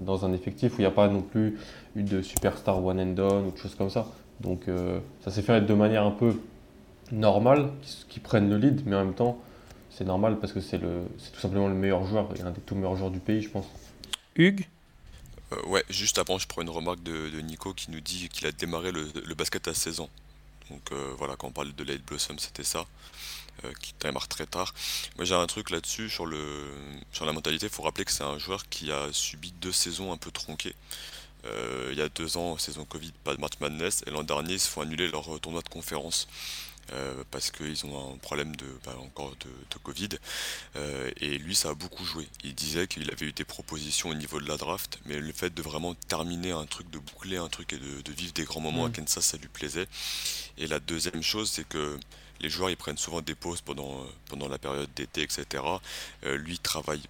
dans 0.00 0.24
un 0.24 0.32
effectif 0.32 0.74
où 0.74 0.76
il 0.78 0.82
n'y 0.82 0.86
a 0.86 0.92
pas 0.92 1.08
non 1.08 1.22
plus 1.22 1.58
eu 1.96 2.04
de 2.04 2.22
superstar 2.22 2.84
one 2.84 3.00
and 3.00 3.14
done 3.14 3.46
ou 3.48 3.50
de 3.50 3.56
choses 3.58 3.74
comme 3.74 3.90
ça. 3.90 4.06
Donc 4.40 4.68
euh, 4.68 5.00
ça 5.24 5.32
s'est 5.32 5.42
fait 5.42 5.60
de 5.60 5.74
manière 5.74 6.04
un 6.04 6.12
peu 6.12 6.40
normale, 7.10 7.70
qui, 8.08 8.20
prennent 8.20 8.48
le 8.48 8.58
lead, 8.58 8.82
mais 8.86 8.94
en 8.94 9.04
même 9.04 9.14
temps, 9.14 9.42
c'est 9.90 10.04
normal 10.04 10.38
parce 10.38 10.52
que 10.52 10.60
c'est 10.60 10.78
tout 10.78 11.40
simplement 11.40 11.66
le 11.66 11.74
meilleur 11.74 12.04
joueur 12.06 12.28
et 12.36 12.42
un 12.42 12.52
des 12.52 12.60
tout 12.60 12.76
meilleurs 12.76 12.96
joueurs 12.96 13.10
du 13.10 13.20
pays, 13.20 13.42
je 13.42 13.48
pense. 13.48 13.66
Hugues? 14.36 14.68
Euh, 15.52 15.66
Ouais, 15.66 15.84
juste 15.90 16.18
avant, 16.18 16.38
je 16.38 16.46
prends 16.46 16.62
une 16.62 16.70
remarque 16.70 17.02
de, 17.02 17.40
Nico 17.40 17.72
qui 17.72 17.90
nous 17.90 18.00
dit 18.00 18.28
qu'il 18.28 18.46
a 18.46 18.52
démarré 18.52 18.92
le, 18.92 19.34
basket 19.34 19.66
à 19.66 19.74
16 19.74 20.00
ans. 20.00 20.10
Donc 20.70 20.92
euh, 20.92 21.12
voilà, 21.18 21.34
quand 21.36 21.48
on 21.48 21.52
parle 21.52 21.72
de 21.74 21.84
Late 21.84 22.04
Blossom, 22.04 22.38
c'était 22.38 22.64
ça. 22.64 22.84
Euh, 23.64 23.72
qui 23.80 23.94
démarre 24.00 24.28
très 24.28 24.44
tard. 24.44 24.74
Moi 25.16 25.24
j'ai 25.24 25.34
un 25.34 25.46
truc 25.46 25.70
là-dessus 25.70 26.10
sur, 26.10 26.26
le, 26.26 26.64
sur 27.10 27.24
la 27.24 27.32
mentalité, 27.32 27.66
il 27.66 27.72
faut 27.72 27.82
rappeler 27.82 28.04
que 28.04 28.12
c'est 28.12 28.22
un 28.22 28.38
joueur 28.38 28.68
qui 28.68 28.92
a 28.92 29.08
subi 29.12 29.52
deux 29.60 29.72
saisons 29.72 30.12
un 30.12 30.18
peu 30.18 30.30
tronquées. 30.30 30.74
Euh, 31.46 31.88
il 31.92 31.98
y 31.98 32.02
a 32.02 32.08
deux 32.08 32.36
ans, 32.36 32.58
saison 32.58 32.84
Covid, 32.84 33.12
pas 33.24 33.34
de 33.34 33.40
March 33.40 33.54
Madness, 33.60 34.02
et 34.06 34.10
l'an 34.10 34.24
dernier, 34.24 34.54
ils 34.54 34.60
se 34.60 34.68
font 34.68 34.82
annuler 34.82 35.08
leur 35.08 35.40
tournoi 35.40 35.62
de 35.62 35.68
conférence. 35.68 36.28
euh, 36.92 37.24
parce 37.30 37.50
qu'ils 37.50 37.84
ont 37.86 38.14
un 38.14 38.16
problème 38.18 38.54
de, 38.56 38.66
bah, 38.84 38.96
encore 39.00 39.34
de, 39.40 39.78
Covid. 39.82 40.08
Euh, 40.76 41.10
et 41.20 41.38
lui, 41.38 41.54
ça 41.54 41.70
a 41.70 41.74
beaucoup 41.74 42.04
joué. 42.04 42.26
Il 42.44 42.54
disait 42.54 42.86
qu'il 42.86 43.10
avait 43.10 43.26
eu 43.26 43.32
des 43.32 43.44
propositions 43.44 44.08
au 44.10 44.14
niveau 44.14 44.40
de 44.40 44.48
la 44.48 44.56
draft, 44.56 44.98
mais 45.06 45.18
le 45.18 45.32
fait 45.32 45.54
de 45.54 45.62
vraiment 45.62 45.94
terminer 45.94 46.52
un 46.52 46.66
truc, 46.66 46.90
de 46.90 46.98
boucler 46.98 47.36
un 47.36 47.48
truc 47.48 47.72
et 47.72 47.78
de, 47.78 48.12
vivre 48.12 48.32
des 48.32 48.44
grands 48.44 48.60
moments 48.60 48.86
à 48.86 48.88
mm. 48.88 48.92
Kansas, 48.92 49.24
ça 49.24 49.36
lui 49.36 49.48
plaisait. 49.48 49.86
Et 50.58 50.66
la 50.66 50.80
deuxième 50.80 51.22
chose, 51.22 51.50
c'est 51.50 51.68
que 51.68 51.98
les 52.40 52.48
joueurs, 52.48 52.70
ils 52.70 52.76
prennent 52.76 52.98
souvent 52.98 53.20
des 53.20 53.34
pauses 53.34 53.60
pendant, 53.60 54.04
pendant 54.28 54.48
la 54.48 54.58
période 54.58 54.88
d'été, 54.94 55.22
etc. 55.22 55.62
lui, 56.22 56.58
travaille 56.58 57.02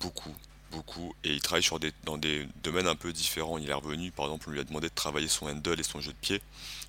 beaucoup, 0.00 0.34
beaucoup 0.70 1.14
et 1.24 1.32
il 1.32 1.40
travaille 1.40 1.62
sur 1.62 1.78
des, 1.78 1.92
dans 2.04 2.18
des 2.18 2.46
domaines 2.62 2.86
un 2.86 2.96
peu 2.96 3.12
différents. 3.12 3.58
Il 3.58 3.70
est 3.70 3.74
revenu, 3.74 4.10
par 4.10 4.26
exemple, 4.26 4.48
on 4.48 4.52
lui 4.52 4.60
a 4.60 4.64
demandé 4.64 4.88
de 4.88 4.94
travailler 4.94 5.28
son 5.28 5.46
handle 5.46 5.78
et 5.78 5.82
son 5.82 6.00
jeu 6.00 6.12
de 6.12 6.18
pied, 6.18 6.40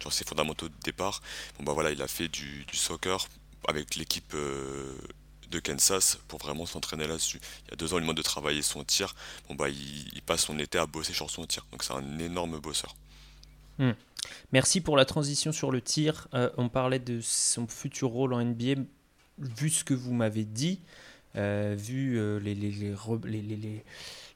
sur 0.02 0.12
ses 0.12 0.26
fondamentaux 0.26 0.68
de 0.68 0.74
départ. 0.84 1.22
Bon 1.58 1.64
bah 1.64 1.74
voilà, 1.74 1.92
il 1.92 2.02
a 2.02 2.08
fait 2.08 2.28
du, 2.28 2.66
soccer 2.74 3.28
avec 3.68 3.96
l'équipe 3.96 4.34
euh, 4.34 4.96
de 5.50 5.60
Kansas 5.60 6.20
pour 6.28 6.40
vraiment 6.40 6.66
s'entraîner 6.66 7.08
là-dessus. 7.08 7.40
Il 7.66 7.72
y 7.72 7.74
a 7.74 7.78
deux 7.78 7.94
ans, 7.94 7.98
il 7.98 8.02
demande 8.02 8.18
de 8.18 8.22
travailler 8.22 8.62
son 8.62 8.84
tir. 8.84 9.16
Bon 9.48 9.56
bah 9.56 9.70
il, 9.70 10.22
passe 10.26 10.46
son 10.46 10.58
été 10.60 10.78
à 10.78 10.86
bosser 10.86 11.14
sur 11.14 11.30
son 11.30 11.46
tir. 11.46 11.66
Donc 11.72 11.84
c'est 11.84 11.94
un 11.94 12.20
énorme 12.20 12.60
bosseur. 12.60 12.96
Hmm. 13.80 13.92
Merci 14.52 14.82
pour 14.82 14.98
la 14.98 15.06
transition 15.06 15.52
sur 15.52 15.72
le 15.72 15.82
tir. 15.82 16.28
Euh, 16.34 16.50
on 16.58 16.70
parlait 16.70 17.00
de 17.00 17.20
son 17.22 17.68
futur 17.68 18.10
rôle 18.10 18.34
en 18.34 18.44
NBA. 18.44 18.82
Vu 19.38 19.70
ce 19.70 19.84
que 19.84 19.94
vous 19.94 20.14
m'avez 20.14 20.46
dit, 20.46 20.82
euh, 21.38 21.76
vu 21.78 22.18
euh, 22.18 22.40
les, 22.40 22.56
les, 22.56 22.72
les, 22.72 23.84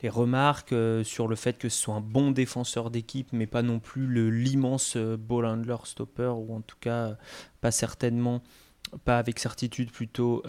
les, 0.02 0.10
remarques 0.10 0.74
euh, 0.74 1.04
sur 1.06 1.30
le 1.30 1.38
fait 1.38 1.58
que 1.58 1.70
ce 1.70 1.82
soit 1.82 1.96
un 1.96 2.02
bon 2.02 2.32
défenseur 2.32 2.92
d'équipe, 2.92 3.30
mais 3.32 3.48
pas 3.48 3.62
non 3.62 3.80
plus 3.80 4.30
l'immense 4.30 4.98
ball 4.98 5.46
handler 5.46 5.78
stopper, 5.86 6.34
ou 6.36 6.54
en 6.54 6.62
tout 6.62 6.76
cas 6.82 7.16
pas 7.62 7.72
certainement, 7.72 8.44
pas 9.06 9.18
avec 9.18 9.40
certitude 9.40 9.92
plutôt, 9.92 10.44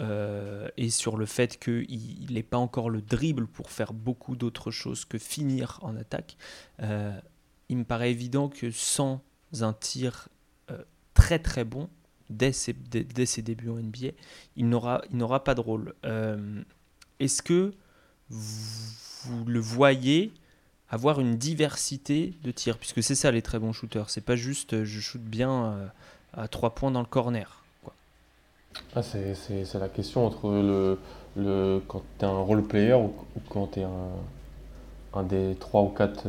et 0.77 0.89
sur 0.89 1.15
le 1.15 1.25
fait 1.25 1.57
qu'il 1.57 2.27
n'ait 2.31 2.43
pas 2.43 2.57
encore 2.57 2.89
le 2.89 3.01
dribble 3.01 3.47
pour 3.47 3.71
faire 3.71 3.93
beaucoup 3.93 4.35
d'autres 4.35 4.71
choses 4.71 5.05
que 5.05 5.17
finir 5.17 5.79
en 5.83 5.95
attaque, 5.95 6.37
il 7.71 7.77
me 7.77 7.83
paraît 7.83 8.11
évident 8.11 8.49
que 8.49 8.69
sans 8.69 9.21
un 9.59 9.73
tir 9.73 10.29
très 11.13 11.39
très 11.39 11.63
bon, 11.63 11.89
dès 12.31 12.51
ses, 12.51 12.73
débuts 13.41 13.69
en 13.69 13.75
NBA, 13.75 14.09
il 14.55 14.69
n'aura 14.69 15.43
pas 15.43 15.55
de 15.55 15.61
rôle. 15.61 15.93
Euh, 16.05 16.61
est-ce 17.19 17.41
que 17.41 17.73
vous, 18.29 19.45
le 19.45 19.59
voyez 19.59 20.31
avoir 20.89 21.19
une 21.19 21.37
diversité 21.37 22.33
de 22.43 22.51
tirs? 22.51 22.77
Puisque 22.77 23.03
c'est 23.03 23.15
ça 23.15 23.31
les 23.31 23.41
très 23.41 23.59
bons 23.59 23.73
shooters. 23.73 24.09
C'est 24.09 24.25
pas 24.25 24.35
juste 24.35 24.73
euh, 24.73 24.85
je 24.85 24.99
shoot 24.99 25.21
bien 25.21 25.65
euh, 25.65 25.87
à, 26.33 26.47
trois 26.47 26.73
points 26.73 26.91
dans 26.91 27.01
le 27.01 27.05
corner. 27.05 27.63
Ah, 28.95 29.03
c'est 29.03 29.73
la 29.73 29.89
question 29.89 30.25
entre 30.25 30.49
le, 31.35 31.81
quand 31.87 32.03
tu 32.19 32.25
es 32.25 32.27
un 32.27 32.39
role 32.39 32.63
player 32.63 32.93
ou, 32.93 33.13
quand 33.49 33.67
tu 33.67 33.81
es 33.81 33.83
un, 33.83 34.09
un, 35.13 35.23
des 35.23 35.55
trois 35.59 35.81
ou 35.83 35.89
quatre 35.89 36.27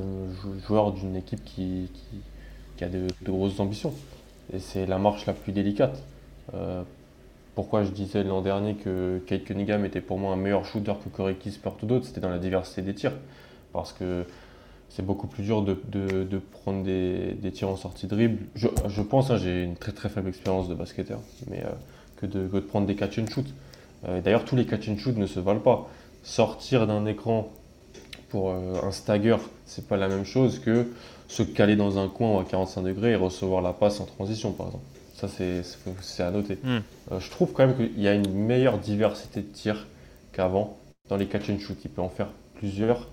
joueurs 0.66 0.92
d'une 0.92 1.16
équipe 1.16 1.44
qui, 1.44 1.88
a 2.80 2.88
de 2.88 3.06
grosses 3.22 3.60
ambitions. 3.60 3.94
Et 4.52 4.58
c'est 4.58 4.86
la 4.86 4.98
marche 4.98 5.26
la 5.26 5.32
plus 5.32 5.52
délicate. 5.52 6.02
Euh, 6.54 6.82
pourquoi 7.54 7.84
je 7.84 7.90
disais 7.90 8.24
l'an 8.24 8.40
dernier 8.40 8.74
que 8.74 9.22
Kate 9.26 9.44
Cunningham 9.44 9.84
était 9.84 10.00
pour 10.00 10.18
moi 10.18 10.32
un 10.32 10.36
meilleur 10.36 10.64
shooter 10.64 10.94
que 11.04 11.08
Corey 11.10 11.34
Kispert 11.34 11.74
ou 11.82 11.86
d'autres, 11.86 12.06
c'était 12.06 12.20
dans 12.20 12.30
la 12.30 12.38
diversité 12.38 12.82
des 12.82 12.94
tirs. 12.94 13.12
Parce 13.72 13.92
que 13.92 14.24
c'est 14.88 15.04
beaucoup 15.04 15.26
plus 15.26 15.42
dur 15.42 15.62
de, 15.62 15.74
prendre 16.52 16.82
des, 16.82 17.52
tirs 17.52 17.68
en 17.68 17.76
sortie 17.76 18.06
de 18.06 18.14
dribble. 18.14 18.46
Je, 18.54 19.02
pense, 19.02 19.30
hein, 19.30 19.36
j'ai 19.36 19.62
une 19.62 19.76
très 19.76 19.92
très 19.92 20.08
faible 20.08 20.28
expérience 20.28 20.68
de 20.68 20.74
basketteur, 20.74 21.20
mais 21.50 21.62
euh, 21.64 21.70
que, 22.16 22.26
de, 22.26 22.60
prendre 22.60 22.86
des 22.86 22.94
catch 22.94 23.18
and 23.18 23.26
shoot. 23.26 23.46
Euh, 24.06 24.20
d'ailleurs, 24.20 24.44
tous 24.44 24.56
les 24.56 24.66
catch 24.66 24.88
and 24.88 24.98
shoot 24.98 25.16
ne 25.16 25.26
se 25.26 25.40
valent 25.40 25.60
pas. 25.60 25.88
Sortir 26.22 26.86
d'un 26.86 27.06
écran 27.06 27.50
pour 28.32 28.50
un 28.50 28.90
stagger, 28.92 29.36
c'est 29.66 29.86
pas 29.86 29.98
la 29.98 30.08
même 30.08 30.24
chose 30.24 30.58
que 30.58 30.86
se 31.28 31.42
caler 31.42 31.76
dans 31.76 31.98
un 31.98 32.08
coin 32.08 32.40
à 32.40 32.44
45 32.44 32.80
degrés 32.82 33.12
et 33.12 33.14
recevoir 33.14 33.60
la 33.60 33.74
passe 33.74 34.00
en 34.00 34.06
transition, 34.06 34.52
par 34.52 34.68
exemple. 34.68 34.84
Ça, 35.14 35.28
c'est 35.28 36.22
à 36.22 36.30
noter. 36.30 36.58
Hmm. 36.62 36.78
Euh, 37.12 37.20
je 37.20 37.30
trouve 37.30 37.52
quand 37.52 37.66
même 37.66 37.76
qu'il 37.76 38.00
y 38.00 38.08
a 38.08 38.14
une 38.14 38.32
meilleure 38.32 38.78
diversité 38.78 39.42
de 39.42 39.46
tirs 39.46 39.86
qu'avant 40.32 40.78
dans 41.10 41.16
les 41.16 41.26
catch 41.26 41.50
and 41.50 41.58
shoot. 41.58 41.76
Il 41.84 41.90
peut 41.90 42.00
en 42.00 42.08
faire 42.08 42.28
plusieurs. 42.54 43.08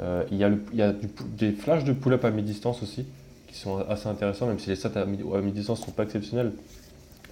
Euh, 0.00 0.24
il 0.30 0.36
y 0.36 0.44
a, 0.44 0.50
il 0.72 0.78
y 0.78 0.82
a 0.82 0.92
des 0.92 1.52
flashs 1.52 1.84
de 1.84 1.94
pull-up 1.94 2.26
à 2.26 2.30
mi-distance 2.30 2.82
aussi, 2.82 3.06
qui 3.48 3.58
sont 3.58 3.78
assez 3.88 4.06
intéressants, 4.06 4.46
même 4.46 4.58
si 4.58 4.68
les 4.68 4.76
stats 4.76 5.00
à 5.00 5.06
mi-distance 5.06 5.80
ne 5.80 5.86
sont 5.86 5.92
pas 5.92 6.02
exceptionnels. 6.02 6.52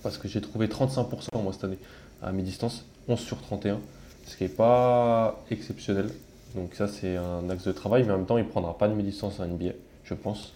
Parce 0.03 0.17
que 0.17 0.27
j'ai 0.27 0.41
trouvé 0.41 0.69
35% 0.69 1.43
moi 1.43 1.53
cette 1.53 1.65
année 1.65 1.79
à 2.23 2.33
mi-distance, 2.33 2.87
11 3.09 3.21
sur 3.21 3.43
31, 3.43 3.79
ce 4.27 4.39
qui 4.39 4.45
n'est 4.45 4.49
pas 4.49 5.45
exceptionnel. 5.51 6.09
Donc 6.57 6.75
ça 6.75 6.89
c'est 6.89 7.17
un 7.17 7.49
axe 7.51 7.65
de 7.65 7.73
travail, 7.73 8.03
mais 8.05 8.13
en 8.13 8.19
même 8.19 8.27
temps 8.27 8.39
il 8.39 8.45
ne 8.45 8.51
prendra 8.51 8.77
pas 8.77 8.89
de 8.89 8.95
mi-distance 8.95 9.39
à 9.39 9.47
NBA 9.47 9.73
je 10.07 10.15
pense. 10.15 10.53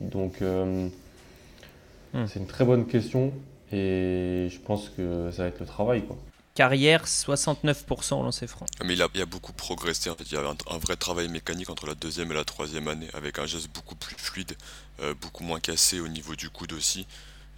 Donc, 0.00 0.42
euh, 0.42 0.88
hmm. 2.12 2.26
c'est 2.26 2.40
une 2.40 2.46
très 2.46 2.64
bonne 2.64 2.86
question 2.86 3.32
et 3.72 4.48
je 4.50 4.58
pense 4.58 4.90
que 4.90 5.30
ça 5.32 5.42
va 5.42 5.48
être 5.48 5.60
le 5.60 5.66
travail. 5.66 6.04
Quoi. 6.04 6.16
Carrière, 6.54 7.06
69% 7.06 8.14
au 8.14 8.22
lancer 8.22 8.46
franc. 8.46 8.66
Mais 8.84 8.94
il 8.94 9.02
a, 9.02 9.08
il 9.14 9.22
a, 9.22 9.26
beaucoup 9.26 9.52
progressé. 9.52 10.10
En 10.10 10.16
fait, 10.16 10.24
il 10.24 10.34
y 10.34 10.36
avait 10.36 10.48
un, 10.48 10.78
vrai 10.78 10.96
travail 10.96 11.28
mécanique 11.28 11.70
entre 11.70 11.86
la 11.86 11.94
deuxième 11.94 12.32
et 12.32 12.34
la 12.34 12.44
troisième 12.44 12.88
année, 12.88 13.08
avec 13.14 13.38
un 13.38 13.46
geste 13.46 13.72
beaucoup 13.72 13.94
plus 13.94 14.16
fluide, 14.16 14.56
euh, 15.00 15.14
beaucoup 15.20 15.44
moins 15.44 15.60
cassé 15.60 16.00
au 16.00 16.08
niveau 16.08 16.34
du 16.34 16.50
coude 16.50 16.72
aussi. 16.72 17.06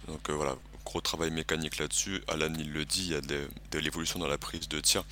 Donc 0.07 0.29
euh, 0.29 0.33
voilà, 0.33 0.55
gros 0.85 1.01
travail 1.01 1.31
mécanique 1.31 1.79
là-dessus. 1.79 2.21
Alan, 2.27 2.53
il 2.57 2.71
le 2.71 2.85
dit, 2.85 3.05
il 3.05 3.11
y 3.13 3.15
a 3.15 3.21
de, 3.21 3.49
de 3.71 3.79
l'évolution 3.79 4.19
dans 4.19 4.27
la 4.27 4.37
prise 4.37 4.67
de 4.67 4.79
tir. 4.79 5.03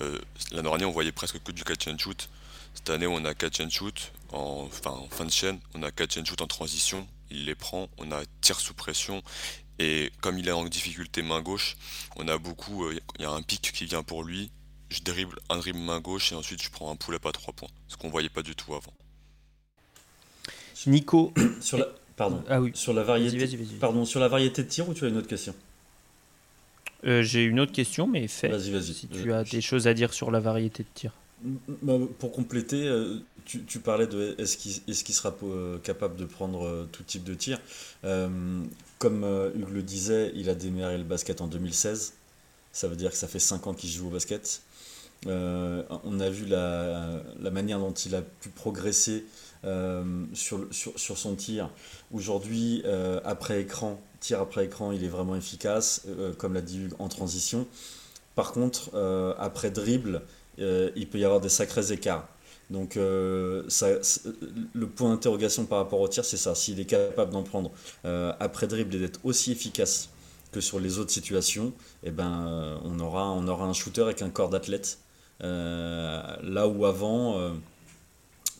L'année 0.00 0.62
dernière, 0.62 0.88
on 0.88 0.92
voyait 0.92 1.12
presque 1.12 1.42
que 1.42 1.52
du 1.52 1.64
catch 1.64 1.88
and 1.88 1.98
shoot. 1.98 2.28
Cette 2.74 2.90
année, 2.90 3.06
on 3.06 3.24
a 3.24 3.34
catch 3.34 3.60
and 3.60 3.70
shoot 3.70 4.12
en, 4.32 4.64
enfin, 4.66 4.90
en 4.90 5.08
fin 5.08 5.24
de 5.24 5.30
chaîne, 5.30 5.58
on 5.74 5.82
a 5.82 5.90
catch 5.90 6.16
and 6.18 6.24
shoot 6.24 6.40
en 6.40 6.46
transition, 6.46 7.06
il 7.30 7.46
les 7.46 7.54
prend, 7.54 7.88
on 7.98 8.10
a 8.12 8.22
tir 8.40 8.60
sous 8.60 8.74
pression, 8.74 9.22
et 9.78 10.12
comme 10.20 10.38
il 10.38 10.48
est 10.48 10.52
en 10.52 10.64
difficulté 10.64 11.22
main 11.22 11.40
gauche, 11.40 11.76
on 12.16 12.28
a 12.28 12.38
beaucoup, 12.38 12.84
euh, 12.84 12.98
il 13.18 13.22
y 13.22 13.24
a 13.24 13.30
un 13.30 13.42
pic 13.42 13.72
qui 13.72 13.86
vient 13.86 14.02
pour 14.02 14.24
lui, 14.24 14.50
je 14.88 15.00
dribble 15.02 15.38
un 15.48 15.58
dribble 15.58 15.78
main 15.78 16.00
gauche 16.00 16.32
et 16.32 16.34
ensuite 16.34 16.62
je 16.62 16.70
prends 16.70 16.90
un 16.90 16.96
pull-up 16.96 17.24
à 17.26 17.32
3 17.32 17.54
points, 17.54 17.68
ce 17.88 17.96
qu'on 17.96 18.10
voyait 18.10 18.28
pas 18.28 18.42
du 18.42 18.54
tout 18.54 18.74
avant. 18.74 18.92
Nico, 20.86 21.32
sur 21.60 21.78
la, 21.78 21.86
pardon, 22.16 22.42
ah 22.48 22.60
oui. 22.60 22.72
sur 22.74 22.92
la 22.92 23.02
variété, 23.02 23.58
pardon, 23.80 24.04
sur 24.04 24.20
la 24.20 24.28
variété 24.28 24.62
de 24.62 24.68
tir 24.68 24.88
ou 24.88 24.94
tu 24.94 25.04
as 25.04 25.08
une 25.08 25.16
autre 25.16 25.28
question? 25.28 25.54
Euh, 27.04 27.22
J'ai 27.22 27.44
une 27.44 27.60
autre 27.60 27.72
question, 27.72 28.06
mais 28.06 28.28
fais. 28.28 28.48
Vas-y, 28.48 28.70
vas-y. 28.70 28.94
Si 28.94 29.08
tu 29.08 29.32
as 29.32 29.44
des 29.44 29.60
choses 29.60 29.86
à 29.86 29.94
dire 29.94 30.12
sur 30.12 30.30
la 30.30 30.40
variété 30.40 30.82
de 30.82 30.88
tir. 30.94 31.12
Bah, 31.42 31.94
pour 32.18 32.32
compléter, 32.32 32.86
euh, 32.86 33.16
tu, 33.46 33.80
parlais 33.80 34.06
de 34.06 34.34
est-ce 34.38 34.56
qu'il 34.58 35.14
sera 35.14 35.34
euh, 35.42 35.78
capable 35.78 36.16
de 36.16 36.26
prendre 36.26 36.66
euh, 36.66 36.88
tout 36.92 37.02
type 37.02 37.24
de 37.24 37.34
tir. 37.34 37.58
comme 38.98 39.24
Hugues 39.54 39.72
le 39.72 39.82
disait, 39.82 40.32
il 40.34 40.50
a 40.50 40.54
démarré 40.54 40.98
le 40.98 41.04
basket 41.04 41.40
en 41.40 41.46
2016. 41.46 42.14
Ça 42.72 42.88
veut 42.88 42.96
dire 42.96 43.10
que 43.10 43.16
ça 43.16 43.26
fait 43.26 43.38
5 43.38 43.66
ans 43.66 43.74
qu'il 43.74 43.90
joue 43.90 44.08
au 44.08 44.10
basket. 44.10 44.62
on 45.26 46.20
a 46.20 46.30
vu 46.30 46.46
la, 46.46 47.22
manière 47.50 47.78
dont 47.78 47.92
il 47.92 48.14
a 48.14 48.22
pu 48.22 48.50
progresser 48.50 49.24
sur, 50.34 50.66
sur, 50.70 50.98
sur, 50.98 51.18
son 51.18 51.34
tir. 51.34 51.70
Aujourd'hui, 52.12 52.82
après 53.24 53.62
écran, 53.62 54.00
tir 54.20 54.40
après 54.40 54.66
écran, 54.66 54.92
il 54.92 55.02
est 55.04 55.08
vraiment 55.08 55.34
efficace, 55.34 56.06
comme 56.38 56.54
l'a 56.54 56.60
dit 56.60 56.78
Hugues, 56.78 56.94
en 56.98 57.08
transition. 57.08 57.66
Par 58.34 58.52
contre, 58.52 58.90
après 59.38 59.70
dribble, 59.70 60.22
euh, 60.60 60.90
il 60.96 61.08
peut 61.08 61.18
y 61.18 61.24
avoir 61.24 61.40
des 61.40 61.48
sacrés 61.48 61.92
écarts. 61.92 62.26
Donc 62.70 62.96
euh, 62.96 63.64
le 64.74 64.86
point 64.86 65.10
d'interrogation 65.10 65.66
par 65.66 65.78
rapport 65.78 66.00
au 66.00 66.08
tir, 66.08 66.24
c'est 66.24 66.36
ça. 66.36 66.54
S'il 66.54 66.78
est 66.78 66.84
capable 66.84 67.32
d'en 67.32 67.42
prendre 67.42 67.72
euh, 68.04 68.32
après 68.38 68.66
dribble 68.66 68.94
et 68.94 68.98
d'être 68.98 69.20
aussi 69.24 69.52
efficace 69.52 70.08
que 70.52 70.60
sur 70.60 70.78
les 70.78 70.98
autres 70.98 71.10
situations, 71.10 71.72
eh 72.04 72.10
ben, 72.10 72.80
on, 72.84 72.98
aura, 73.00 73.30
on 73.30 73.46
aura 73.48 73.66
un 73.66 73.72
shooter 73.72 74.02
avec 74.02 74.22
un 74.22 74.30
corps 74.30 74.50
d'athlète. 74.50 74.98
là 75.40 76.68
où 76.68 76.86
avant, 76.86 77.52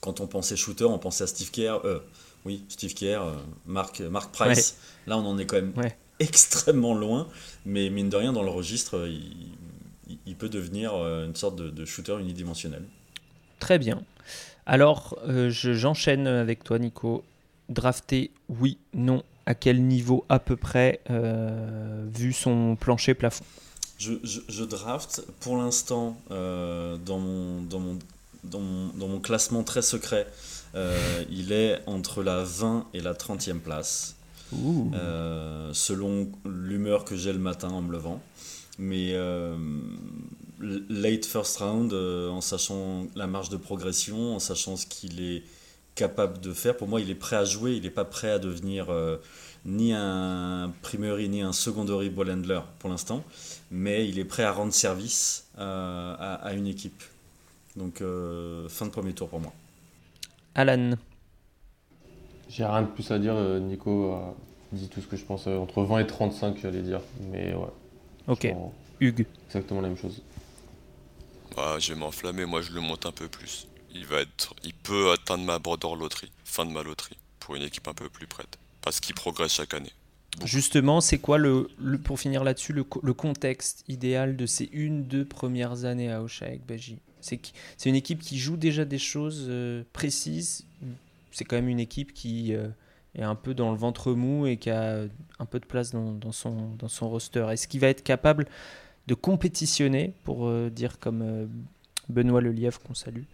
quand 0.00 0.20
on 0.20 0.28
pensait 0.28 0.56
shooter, 0.56 0.84
on 0.84 0.98
pensait 0.98 1.24
à 1.24 1.26
Steve 1.26 1.50
Kerr. 1.50 1.80
Oui, 2.44 2.64
Steve 2.68 2.94
Kerr, 2.94 3.20
Mark, 3.66 4.00
Mark 4.00 4.32
Price. 4.32 4.78
Là, 5.06 5.18
on 5.18 5.26
en 5.26 5.38
est 5.38 5.46
quand 5.46 5.56
même 5.56 5.74
extrêmement 6.18 6.94
loin. 6.94 7.28
Mais 7.66 7.90
mine 7.90 8.08
de 8.08 8.16
rien, 8.16 8.32
dans 8.32 8.42
le 8.42 8.50
registre, 8.50 9.06
il, 9.06 9.52
il 10.26 10.36
peut 10.36 10.48
devenir 10.48 10.94
euh, 10.94 11.26
une 11.26 11.36
sorte 11.36 11.56
de, 11.56 11.84
shooter 11.84 12.18
unidimensionnel. 12.20 12.84
Très 13.58 13.78
bien. 13.78 14.02
Alors, 14.66 15.18
euh, 15.26 15.50
j'enchaîne 15.50 16.26
avec 16.26 16.64
toi, 16.64 16.78
Nico. 16.78 17.24
Drafté, 17.68 18.30
oui, 18.48 18.78
non. 18.94 19.22
À 19.46 19.54
quel 19.54 19.82
niveau 19.82 20.24
à 20.28 20.38
peu 20.38 20.56
près, 20.56 21.00
euh, 21.10 22.06
vu 22.12 22.32
son 22.32 22.76
plancher 22.76 23.14
plafond? 23.14 23.44
Je, 23.98 24.14
je, 24.22 24.64
draft 24.64 25.22
pour 25.40 25.58
l'instant 25.58 26.16
dans, 26.30 27.18
mon, 27.18 27.62
dans, 27.62 27.80
mon, 27.80 27.98
dans, 28.44 29.08
mon, 29.08 29.20
classement 29.20 29.62
très 29.62 29.82
secret. 29.82 30.26
Il 30.74 31.52
est 31.52 31.80
entre 31.86 32.22
la 32.22 32.42
20 32.42 32.86
et 32.94 33.00
la 33.00 33.14
30e 33.14 33.58
place. 33.60 34.16
selon 34.52 36.30
l'humeur 36.44 37.04
que 37.04 37.16
j'ai 37.16 37.32
le 37.32 37.38
matin 37.38 37.68
en 37.68 37.82
me 37.82 37.92
levant. 37.92 38.20
Mais 38.78 39.14
late 40.60 41.26
first 41.26 41.58
round, 41.58 41.92
en 41.92 42.40
sachant 42.40 43.06
la 43.14 43.26
marge 43.26 43.48
de 43.48 43.56
progression, 43.56 44.36
en 44.36 44.38
sachant 44.38 44.76
ce 44.76 44.86
qu'il 44.86 45.20
est 45.20 45.42
capable 45.94 46.40
de 46.40 46.52
faire, 46.52 46.76
pour 46.76 46.88
moi, 46.88 47.00
il 47.00 47.10
est 47.10 47.14
prêt 47.14 47.36
à 47.36 47.44
jouer, 47.44 47.76
il 47.76 47.82
n'est 47.82 47.90
pas 47.90 48.04
prêt 48.04 48.30
à 48.30 48.38
devenir 48.38 48.88
ni 49.64 49.92
un 49.92 50.72
primary 50.82 51.28
ni 51.28 51.42
un 51.42 51.52
secondary 51.52 52.08
ball 52.08 52.30
handler 52.30 52.60
pour 52.78 52.90
l'instant, 52.90 53.24
mais 53.70 54.08
il 54.08 54.18
est 54.18 54.24
prêt 54.24 54.42
à 54.42 54.52
rendre 54.52 54.72
service 54.72 55.46
euh, 55.58 56.14
à, 56.18 56.52
une 56.54 56.66
équipe. 56.66 57.02
Donc 57.76 58.00
euh, 58.00 58.68
fin 58.68 58.86
de 58.86 58.90
premier 58.90 59.12
tour 59.12 59.28
pour 59.28 59.40
moi. 59.40 59.52
Alan. 60.54 60.92
J'ai 62.48 62.64
rien 62.64 62.82
de 62.82 62.88
plus 62.88 63.10
à 63.10 63.18
dire. 63.18 63.34
Euh, 63.34 63.60
Nico 63.60 64.12
a 64.12 64.34
dit 64.72 64.88
tout 64.88 65.00
ce 65.00 65.06
que 65.06 65.16
je 65.16 65.24
pense. 65.24 65.46
Entre 65.46 65.82
20 65.82 66.00
et 66.00 66.06
35, 66.06 66.58
j'allais 66.58 66.82
dire. 66.82 67.00
Mais 67.30 67.54
ouais. 67.54 67.68
Ok. 68.28 68.48
Hugues. 69.00 69.26
Exactement 69.46 69.80
la 69.80 69.88
même 69.88 69.96
chose. 69.96 70.22
Bah, 71.56 71.76
je 71.78 71.92
vais 71.92 71.98
m'enflammer. 71.98 72.44
Moi, 72.44 72.62
je 72.62 72.72
le 72.72 72.80
monte 72.80 73.06
un 73.06 73.12
peu 73.12 73.28
plus. 73.28 73.68
Il 73.92 74.06
va 74.06 74.20
être, 74.20 74.54
il 74.62 74.74
peut 74.74 75.10
atteindre 75.12 75.44
ma 75.44 75.58
border 75.58 75.94
loterie, 75.98 76.30
fin 76.44 76.64
de 76.64 76.70
ma 76.70 76.82
loterie, 76.82 77.18
pour 77.40 77.56
une 77.56 77.62
équipe 77.62 77.88
un 77.88 77.94
peu 77.94 78.08
plus 78.08 78.28
prête 78.28 78.58
parce 78.82 79.00
qu'il 79.00 79.14
progresse 79.14 79.52
chaque 79.52 79.74
année. 79.74 79.92
Justement, 80.44 81.00
c'est 81.00 81.18
quoi, 81.18 81.38
le, 81.38 81.68
pour 82.04 82.20
finir 82.20 82.44
là-dessus, 82.44 82.72
le, 82.72 82.84
contexte 82.84 83.84
idéal 83.88 84.36
de 84.36 84.46
ces 84.46 84.68
une, 84.72 85.04
deux 85.04 85.24
premières 85.24 85.84
années 85.84 86.10
à 86.10 86.22
Oshaek 86.22 86.64
Baji? 86.66 86.98
C'est 87.20 87.88
une 87.88 87.94
équipe 87.94 88.20
qui 88.20 88.38
joue 88.38 88.56
déjà 88.56 88.84
des 88.84 88.98
choses 88.98 89.46
euh, 89.48 89.82
précises. 89.92 90.64
C'est 91.32 91.44
quand 91.44 91.56
même 91.56 91.68
une 91.68 91.80
équipe 91.80 92.12
qui 92.12 92.54
euh, 92.54 92.68
est 93.14 93.22
un 93.22 93.34
peu 93.34 93.54
dans 93.54 93.70
le 93.70 93.76
ventre 93.76 94.12
mou 94.12 94.46
et 94.46 94.56
qui 94.56 94.70
a 94.70 95.04
un 95.38 95.46
peu 95.46 95.60
de 95.60 95.66
place 95.66 95.92
dans, 95.92 96.32
son, 96.32 97.08
roster. 97.08 97.46
Est-ce 97.50 97.68
qu'il 97.68 97.80
va 97.80 97.88
être 97.88 98.02
capable 98.02 98.46
de 99.06 99.14
compétitionner, 99.14 100.14
pour 100.24 100.46
euh, 100.46 100.70
dire 100.70 100.98
comme 100.98 101.48
Benoît 102.08 102.40
Lelièvre 102.40 102.80
qu'on 102.80 102.94
salue, 102.94 103.24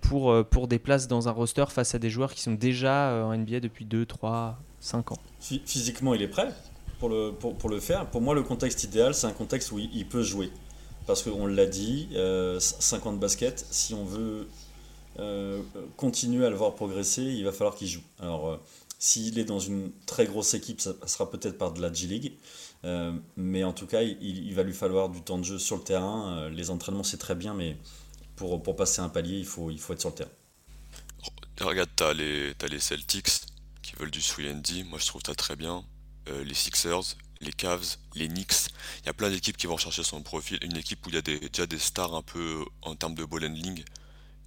pour, 0.00 0.46
pour 0.46 0.68
des 0.68 0.78
places 0.78 1.08
dans 1.08 1.28
un 1.28 1.32
roster 1.32 1.66
face 1.68 1.94
à 1.94 1.98
des 1.98 2.10
joueurs 2.10 2.32
qui 2.32 2.40
sont 2.40 2.54
déjà 2.54 3.26
en 3.26 3.36
NBA 3.36 3.60
depuis 3.60 3.84
2, 3.84 4.06
3, 4.06 4.58
5 4.80 5.12
ans? 5.12 5.18
Physiquement, 5.40 6.14
il 6.14 6.22
est 6.22 6.28
prêt 6.28 6.48
pour 6.98 7.08
le, 7.08 7.32
pour 7.32 7.68
le 7.68 7.80
faire. 7.80 8.06
Pour 8.06 8.20
moi, 8.20 8.34
le 8.34 8.42
contexte 8.42 8.84
idéal, 8.84 9.14
c'est 9.14 9.26
un 9.26 9.32
contexte 9.32 9.72
où 9.72 9.78
il, 9.78 10.06
peut 10.06 10.22
jouer. 10.22 10.50
Parce 11.06 11.22
qu'on 11.22 11.46
l'a 11.46 11.66
dit, 11.66 12.08
50 12.58 13.20
baskets, 13.20 13.66
si 13.70 13.94
on 13.94 14.04
veut 14.04 14.48
continuer 15.96 16.46
à 16.46 16.50
le 16.50 16.56
voir 16.56 16.74
progresser, 16.74 17.22
il 17.22 17.44
va 17.44 17.52
falloir 17.52 17.74
qu'il 17.74 17.88
joue. 17.88 18.02
Alors, 18.18 18.58
s'il 18.98 19.38
est 19.38 19.44
dans 19.44 19.58
une 19.58 19.92
très 20.06 20.24
grosse 20.24 20.54
équipe, 20.54 20.80
ça 20.80 20.94
sera 21.06 21.30
peut-être 21.30 21.58
par 21.58 21.72
de 21.72 21.82
la 21.82 21.92
G-League. 21.92 22.32
Euh, 22.84 23.12
mais 23.36 23.62
en 23.62 23.74
tout 23.74 23.86
cas, 23.86 24.02
il, 24.02 24.54
va 24.54 24.62
lui 24.62 24.72
falloir 24.72 25.10
du 25.10 25.20
temps 25.20 25.38
de 25.38 25.44
jeu 25.44 25.58
sur 25.58 25.76
le 25.76 25.82
terrain. 25.82 26.38
Euh, 26.38 26.48
les 26.48 26.70
entraînements, 26.70 27.02
c'est 27.02 27.18
très 27.18 27.34
bien, 27.34 27.52
mais 27.52 27.76
pour, 28.36 28.62
passer 28.76 29.00
un 29.00 29.10
palier, 29.10 29.38
il 29.38 29.44
faut, 29.44 29.70
être 29.70 30.00
sur 30.00 30.08
le 30.08 30.14
terrain. 30.14 30.30
Regarde, 31.60 31.90
t'as 31.94 32.14
les, 32.14 32.54
as 32.62 32.66
les 32.66 32.80
Celtics 32.80 33.42
qui 33.82 33.94
veulent 33.96 34.10
du 34.10 34.20
3D. 34.20 34.84
Moi, 34.84 34.98
je 34.98 35.06
trouve 35.06 35.20
ça 35.24 35.34
très 35.34 35.56
bien. 35.56 35.84
Euh, 36.30 36.42
les 36.42 36.54
Sixers, 36.54 37.16
les 37.44 37.52
Cavs, 37.52 37.96
les 38.14 38.28
Knicks. 38.28 38.68
Il 39.02 39.06
y 39.06 39.08
a 39.08 39.12
plein 39.12 39.30
d'équipes 39.30 39.56
qui 39.56 39.66
vont 39.66 39.76
chercher 39.76 40.02
son 40.02 40.22
profil. 40.22 40.58
Une 40.62 40.76
équipe 40.76 41.06
où 41.06 41.10
il 41.10 41.14
y 41.14 41.18
a 41.18 41.22
déjà 41.22 41.66
des 41.66 41.78
stars 41.78 42.14
un 42.14 42.22
peu 42.22 42.64
en 42.82 42.94
termes 42.94 43.14
de 43.14 43.24
ball 43.24 43.44
handling. 43.44 43.84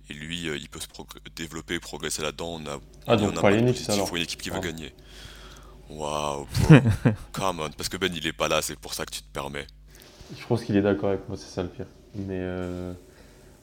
Et 0.10 0.14
lui, 0.14 0.48
il 0.48 0.70
peut 0.70 0.80
se 0.80 0.88
développer 1.36 1.80
progresser 1.80 2.22
là-dedans. 2.22 2.60
On 2.62 2.66
a, 2.66 2.80
ah, 3.08 3.18
donc 3.18 3.40
pas 3.42 3.52
les 3.52 3.62
Knicks 3.62 3.90
alors. 3.90 4.06
Il 4.06 4.10
faut 4.10 4.16
une 4.16 4.24
équipe 4.24 4.42
qui 4.42 4.50
veut 4.50 4.58
ah. 4.60 4.66
gagner. 4.66 4.94
Waouh, 5.90 6.48
come 7.32 7.62
on, 7.62 7.70
parce 7.70 7.88
que 7.88 7.98
Ben 7.98 8.12
il 8.14 8.28
est 8.28 8.34
pas 8.34 8.50
là, 8.50 8.62
c'est 8.62 8.78
pour 8.78 8.94
ça 8.94 9.06
que 9.06 9.12
tu 9.12 9.22
te 9.22 9.32
permets. 9.32 9.68
Je 10.38 10.46
pense 10.46 10.64
qu'il 10.64 10.76
est 10.76 10.82
d'accord 10.82 11.10
avec 11.10 11.28
moi, 11.30 11.38
c'est 11.38 11.48
ça 11.48 11.64
le 11.64 11.70
pire. 11.70 11.86
Mais 12.16 12.40
euh... 12.42 12.94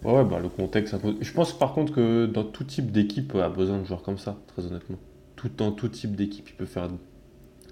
ouais, 0.02 0.24
bah, 0.24 0.38
le 0.40 0.48
contexte. 0.48 0.96
Je 1.20 1.32
pense 1.32 1.56
par 1.56 1.74
contre 1.74 1.92
que 1.92 2.24
dans 2.24 2.44
tout 2.44 2.64
type 2.64 2.90
d'équipe, 2.92 3.34
a 3.34 3.50
besoin 3.50 3.78
de 3.78 3.84
joueurs 3.84 4.02
comme 4.02 4.16
ça, 4.16 4.38
très 4.46 4.64
honnêtement. 4.64 4.98
Tout, 5.36 5.50
dans 5.54 5.72
tout 5.72 5.88
type 5.88 6.16
d'équipe, 6.16 6.48
il 6.48 6.54
peut 6.54 6.66
faire 6.66 6.88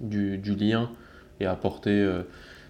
du, 0.01 0.37
du 0.37 0.55
lien 0.55 0.91
et 1.43 1.47
apporter. 1.47 1.91
Euh, 1.91 2.23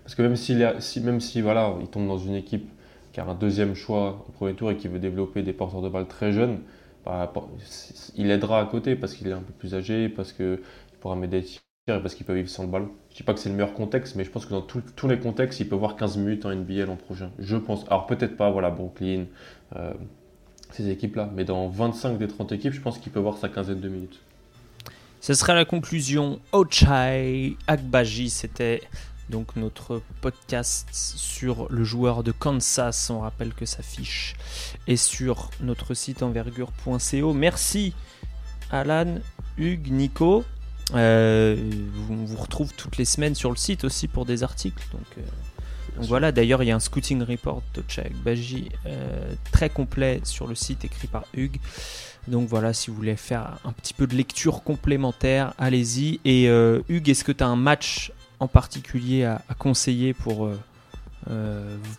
parce 0.04 0.14
que 0.14 0.22
même, 0.22 0.36
s'il 0.36 0.74
si, 0.80 1.00
même 1.00 1.20
si 1.20 1.40
voilà, 1.40 1.74
il 1.80 1.88
tombe 1.88 2.08
dans 2.08 2.18
une 2.18 2.34
équipe 2.34 2.68
qui 3.12 3.20
a 3.20 3.24
un 3.26 3.34
deuxième 3.34 3.74
choix 3.74 4.24
au 4.28 4.32
premier 4.32 4.54
tour 4.54 4.70
et 4.70 4.76
qui 4.76 4.88
veut 4.88 4.98
développer 4.98 5.42
des 5.42 5.52
porteurs 5.52 5.82
de 5.82 5.88
balles 5.88 6.08
très 6.08 6.32
jeunes, 6.32 6.60
bah, 7.04 7.32
il 8.16 8.30
aidera 8.30 8.60
à 8.60 8.66
côté 8.66 8.96
parce 8.96 9.14
qu'il 9.14 9.28
est 9.28 9.32
un 9.32 9.42
peu 9.42 9.52
plus 9.52 9.74
âgé, 9.74 10.08
parce 10.08 10.32
qu'il 10.32 10.58
pourra 11.00 11.16
m'aider 11.16 11.44
parce 11.86 12.14
qu'il 12.14 12.24
peut 12.24 12.34
vivre 12.34 12.48
sans 12.48 12.62
le 12.62 12.68
ballon. 12.68 12.90
Je 13.10 13.16
dis 13.16 13.22
pas 13.24 13.34
que 13.34 13.40
c'est 13.40 13.48
le 13.48 13.56
meilleur 13.56 13.74
contexte, 13.74 14.14
mais 14.14 14.24
je 14.24 14.30
pense 14.30 14.46
que 14.46 14.50
dans 14.50 14.62
tous 14.62 15.08
les 15.08 15.18
contextes, 15.18 15.58
il 15.60 15.68
peut 15.68 15.74
voir 15.74 15.96
15 15.96 16.16
minutes 16.16 16.46
en 16.46 16.54
NBA 16.54 16.86
l'an 16.86 16.96
prochain. 16.96 17.32
Je 17.38 17.56
pense. 17.56 17.84
Alors 17.88 18.06
peut-être 18.06 18.36
pas, 18.36 18.50
voilà, 18.50 18.70
Brooklyn, 18.70 19.24
euh, 19.76 19.92
ces 20.70 20.88
équipes-là, 20.90 21.30
mais 21.34 21.44
dans 21.44 21.68
25 21.68 22.18
des 22.18 22.28
30 22.28 22.52
équipes, 22.52 22.72
je 22.72 22.80
pense 22.80 22.98
qu'il 22.98 23.10
peut 23.12 23.20
voir 23.20 23.36
sa 23.36 23.48
quinzaine 23.48 23.80
de 23.80 23.88
minutes. 23.88 24.20
Ce 25.22 25.34
sera 25.34 25.54
la 25.54 25.64
conclusion. 25.64 26.40
Ochai 26.50 27.56
Akbaji, 27.68 28.28
c'était 28.28 28.82
donc 29.30 29.54
notre 29.54 30.02
podcast 30.20 30.88
sur 30.90 31.68
le 31.70 31.84
joueur 31.84 32.24
de 32.24 32.32
Kansas. 32.32 33.08
On 33.08 33.20
rappelle 33.20 33.54
que 33.54 33.64
sa 33.64 33.84
fiche 33.84 34.34
est 34.88 34.96
sur 34.96 35.50
notre 35.60 35.94
site 35.94 36.24
envergure.co. 36.24 37.34
Merci 37.34 37.94
Alan, 38.72 39.20
Hugues, 39.58 39.92
Nico. 39.92 40.44
Euh, 40.92 41.70
on 42.10 42.24
vous 42.24 42.36
retrouve 42.36 42.74
toutes 42.74 42.96
les 42.96 43.04
semaines 43.04 43.36
sur 43.36 43.50
le 43.50 43.56
site 43.56 43.84
aussi 43.84 44.08
pour 44.08 44.24
des 44.26 44.42
articles. 44.42 44.82
Euh, 45.18 45.20
voilà, 45.96 46.32
d'ailleurs, 46.32 46.62
il 46.62 46.66
y 46.66 46.70
a 46.70 46.76
un 46.76 46.80
scouting 46.80 47.22
report 47.22 47.62
de 47.74 47.82
Baji 48.24 48.70
euh, 48.86 49.34
très 49.52 49.70
complet 49.70 50.20
sur 50.24 50.46
le 50.46 50.54
site 50.54 50.84
écrit 50.84 51.06
par 51.06 51.24
Hugues. 51.34 51.60
Donc 52.28 52.48
voilà, 52.48 52.72
si 52.72 52.90
vous 52.90 52.96
voulez 52.96 53.16
faire 53.16 53.58
un 53.64 53.72
petit 53.72 53.94
peu 53.94 54.06
de 54.06 54.14
lecture 54.14 54.62
complémentaire, 54.62 55.54
allez-y. 55.58 56.20
Et 56.24 56.46
Hugues, 56.88 57.08
est-ce 57.08 57.24
que 57.24 57.32
tu 57.32 57.42
as 57.42 57.48
un 57.48 57.56
match 57.56 58.12
en 58.38 58.48
particulier 58.48 59.24
à, 59.24 59.42
conseiller 59.58 60.14
pour 60.14 60.48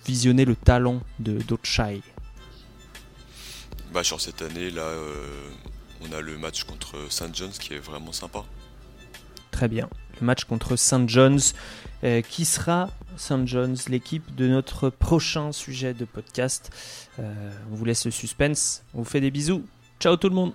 visionner 0.06 0.46
le 0.46 0.56
talent 0.56 1.02
de 1.20 1.40
d'Ochai 1.40 2.02
bah, 3.94 4.04
Sur 4.04 4.22
cette 4.22 4.42
année, 4.42 4.72
là, 4.72 4.88
on 6.10 6.12
a 6.14 6.22
le 6.22 6.38
match 6.38 6.64
contre 6.64 6.96
St. 7.10 7.36
John's 7.36 7.58
qui 7.58 7.74
est 7.74 7.80
vraiment 7.80 8.12
sympa. 8.12 8.44
Très 9.52 9.68
bien. 9.68 9.90
Le 10.20 10.26
match 10.26 10.46
contre 10.46 10.76
St. 10.76 11.08
John's, 11.08 11.54
euh, 12.04 12.22
qui 12.22 12.46
sera 12.46 12.90
St. 13.18 13.46
John's, 13.46 13.90
l'équipe 13.90 14.36
de 14.36 14.48
notre 14.48 14.90
prochain 14.90 15.52
sujet 15.52 15.94
de 15.94 16.06
podcast. 16.06 16.72
Euh, 17.20 17.52
on 17.72 17.76
vous 17.76 17.86
laisse 17.86 18.06
le 18.06 18.12
suspense. 18.12 18.84
On 18.94 19.00
vous 19.00 19.10
fait 19.10 19.22
des 19.22 19.32
bisous. 19.32 19.64
Ciao 20.00 20.18
tout 20.18 20.30
le 20.30 20.36
monde. 20.36 20.54